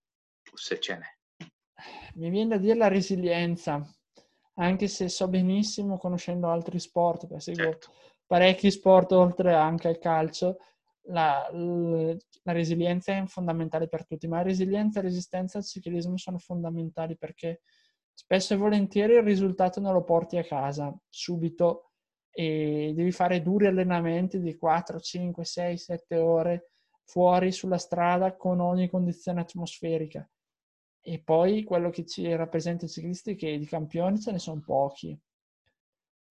[0.54, 1.86] se ce n'è?
[2.16, 3.82] Mi viene da dire la resilienza,
[4.56, 7.94] anche se so benissimo, conoscendo altri sport, perché seguo certo.
[8.26, 10.58] parecchi sport oltre anche al calcio,
[11.04, 17.16] la, la, resilienza è fondamentale per tutti, ma resilienza e resistenza al ciclismo sono fondamentali
[17.16, 17.62] perché
[18.14, 21.91] spesso e volentieri il risultato non lo porti a casa subito
[22.32, 26.70] e devi fare duri allenamenti di 4, 5, 6, 7 ore
[27.04, 30.28] fuori sulla strada con ogni condizione atmosferica.
[31.02, 34.62] E poi quello che ci rappresenta i ciclisti è che di campioni ce ne sono
[34.64, 35.20] pochi,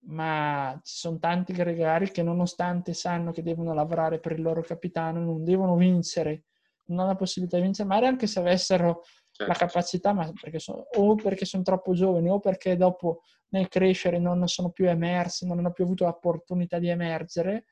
[0.03, 5.21] ma ci sono tanti gregari che nonostante sanno che devono lavorare per il loro capitano,
[5.21, 6.45] non devono vincere,
[6.87, 9.03] non hanno la possibilità di vincere, magari anche se avessero
[9.41, 9.53] certo.
[9.53, 14.19] la capacità, ma perché sono, o perché sono troppo giovani o perché dopo nel crescere
[14.19, 17.67] non sono più emersi, non hanno più avuto l'opportunità di emergere,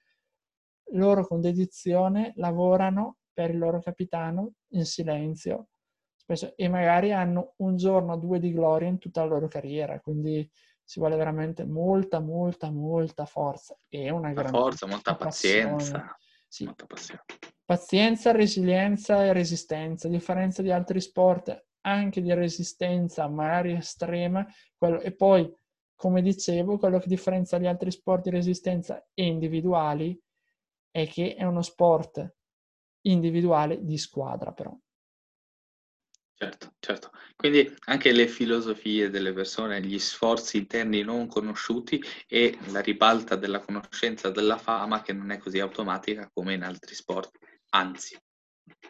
[0.93, 5.69] loro con dedizione lavorano per il loro capitano in silenzio,
[6.17, 10.01] spesso, e magari hanno un giorno o due di gloria in tutta la loro carriera,
[10.01, 10.51] quindi
[10.85, 16.17] ci vuole veramente molta, molta, molta forza e una grande forza, molta pazienza.
[16.49, 16.65] Sì.
[16.65, 17.25] Molta pazienza.
[17.69, 25.03] Pazienza, resilienza e resistenza, a differenza di altri sport, anche di resistenza magari estrema, quello,
[25.03, 25.55] e poi,
[25.95, 30.19] come dicevo, quello che differenzia gli altri sport di resistenza e individuali
[30.91, 32.37] è che è uno sport
[33.03, 34.75] individuale di squadra, però.
[36.41, 37.11] Certo, certo.
[37.37, 43.59] Quindi anche le filosofie delle persone, gli sforzi interni non conosciuti e la ribalta della
[43.59, 47.37] conoscenza della fama che non è così automatica come in altri sport,
[47.71, 48.17] anzi.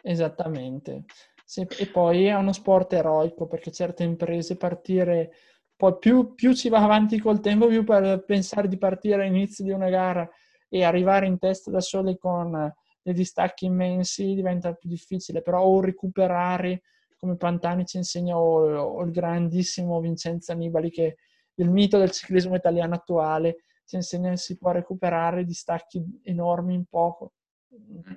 [0.01, 1.05] Esattamente.
[1.43, 5.31] Sì, e poi è uno sport eroico perché certe imprese partire,
[5.75, 9.71] poi più, più si va avanti col tempo, più per pensare di partire all'inizio di
[9.71, 10.29] una gara
[10.67, 12.71] e arrivare in testa da soli con
[13.01, 16.83] dei distacchi immensi diventa più difficile, però o recuperare
[17.17, 21.17] come Pantani ci insegna o, o il grandissimo Vincenzo Annibali che
[21.55, 26.85] il mito del ciclismo italiano attuale ci insegna che si può recuperare distacchi enormi in
[26.85, 27.33] poco.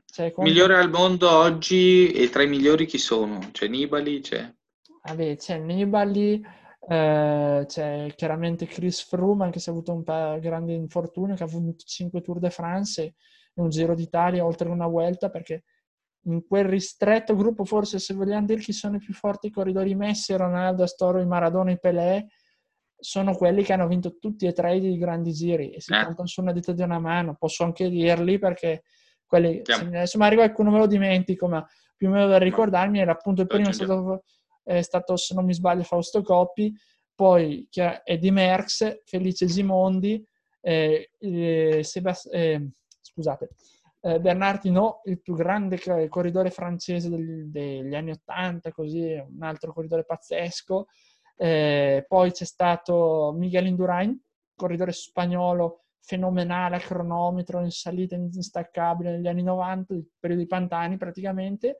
[0.04, 0.44] Cioè, con...
[0.44, 3.38] Migliore al mondo oggi e tra i migliori chi sono?
[3.52, 4.20] C'è Nibali?
[4.20, 4.52] C'è,
[5.04, 6.40] Vabbè, c'è Nibali,
[6.88, 11.84] eh, c'è chiaramente Chris Froome, anche se ha avuto un grande infortunio, che ha avuto
[11.84, 13.14] 5 Tour de France e
[13.54, 15.64] un Giro d'Italia oltre una Vuelta, perché
[16.26, 20.36] in quel ristretto gruppo, forse se vogliamo dire chi sono i più forti corridori Messi,
[20.36, 22.28] Ronaldo, Astoro, i Maradona, i Pelé,
[22.96, 26.04] sono quelli che hanno vinto tutti e tre i grandi giri e si eh.
[26.04, 27.34] contano su una dita di una mano.
[27.36, 28.84] Posso anche dirli perché
[29.32, 31.66] quelli, se, insomma, arriva qualcuno me lo dimentico, ma
[31.96, 34.24] più o meno da ricordarmi era appunto il primo è stato,
[34.62, 36.70] è stato, se non mi sbaglio, Fausto Coppi,
[37.14, 37.66] poi
[38.04, 40.22] Eddie Merckx, Felice Gimondi,
[40.60, 43.48] eh, eh, Sebast- eh, scusate,
[44.02, 45.78] eh, Bernard Hinault, il più grande
[46.10, 50.88] corridore francese degli, degli anni Ottanta, così un altro corridore pazzesco.
[51.38, 54.14] Eh, poi c'è stato Miguel Indurain,
[54.54, 60.96] corridore spagnolo fenomenale a cronometro, in salita instaccabile negli anni 90, il periodo di Pantani
[60.96, 61.78] praticamente.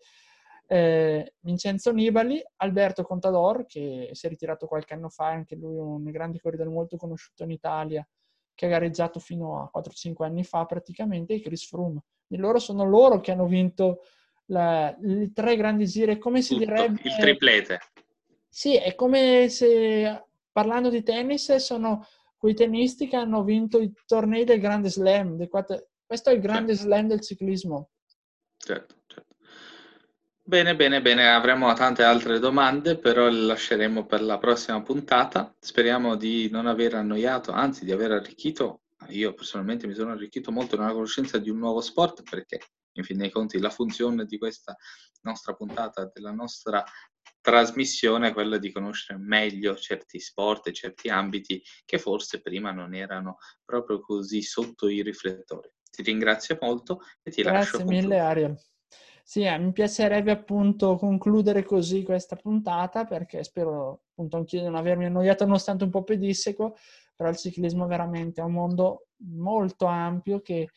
[0.67, 6.05] Eh, Vincenzo Nibali, Alberto Contador, che si è ritirato qualche anno fa, anche lui un
[6.05, 8.07] grande corridore molto conosciuto in Italia,
[8.55, 12.05] che ha gareggiato fino a 4-5 anni fa praticamente, e Chris Froome.
[12.29, 14.03] E loro sono loro che hanno vinto
[14.47, 17.01] la, i tre grandi giri, come si Tutto, direbbe...
[17.03, 17.81] Il triplete.
[18.49, 22.07] Sì, è come se, parlando di tennis, sono
[22.43, 25.47] quei tennisti che hanno vinto i tornei del Grande Slam.
[25.47, 25.91] Quattro...
[26.05, 26.89] Questo è il Grande certo.
[26.89, 27.91] Slam del ciclismo.
[28.57, 29.37] Certo, certo.
[30.43, 35.55] Bene, bene, bene, avremo tante altre domande, però le lasceremo per la prossima puntata.
[35.57, 38.81] Speriamo di non aver annoiato, anzi di aver arricchito.
[39.11, 42.59] Io personalmente mi sono arricchito molto nella conoscenza di un nuovo sport perché,
[42.95, 44.77] in fin dei conti, la funzione di questa
[45.21, 46.83] nostra puntata, della nostra
[47.43, 52.95] trasmissione è quella di conoscere meglio certi sport e certi ambiti che forse prima non
[52.95, 55.69] erano proprio così sotto i riflettori.
[55.91, 57.77] Ti ringrazio molto e ti Grazie lascio.
[57.79, 58.59] Grazie mille, Ariel.
[59.25, 64.75] Sì, eh, mi piacerebbe appunto concludere così questa puntata perché spero appunto anch'io di non
[64.75, 66.77] avermi annoiato nonostante un po' pedisseco,
[67.15, 70.71] però il ciclismo è veramente un mondo molto ampio che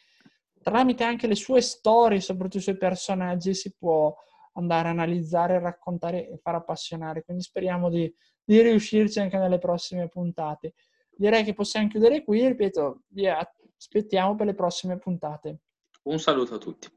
[0.61, 4.15] tramite anche le sue storie, soprattutto i suoi personaggi, si può
[4.55, 7.23] andare a analizzare, raccontare e far appassionare.
[7.23, 10.73] Quindi speriamo di, di riuscirci anche nelle prossime puntate.
[11.09, 15.59] Direi che possiamo chiudere qui, ripeto, vi aspettiamo per le prossime puntate.
[16.03, 16.87] Un saluto a tutti.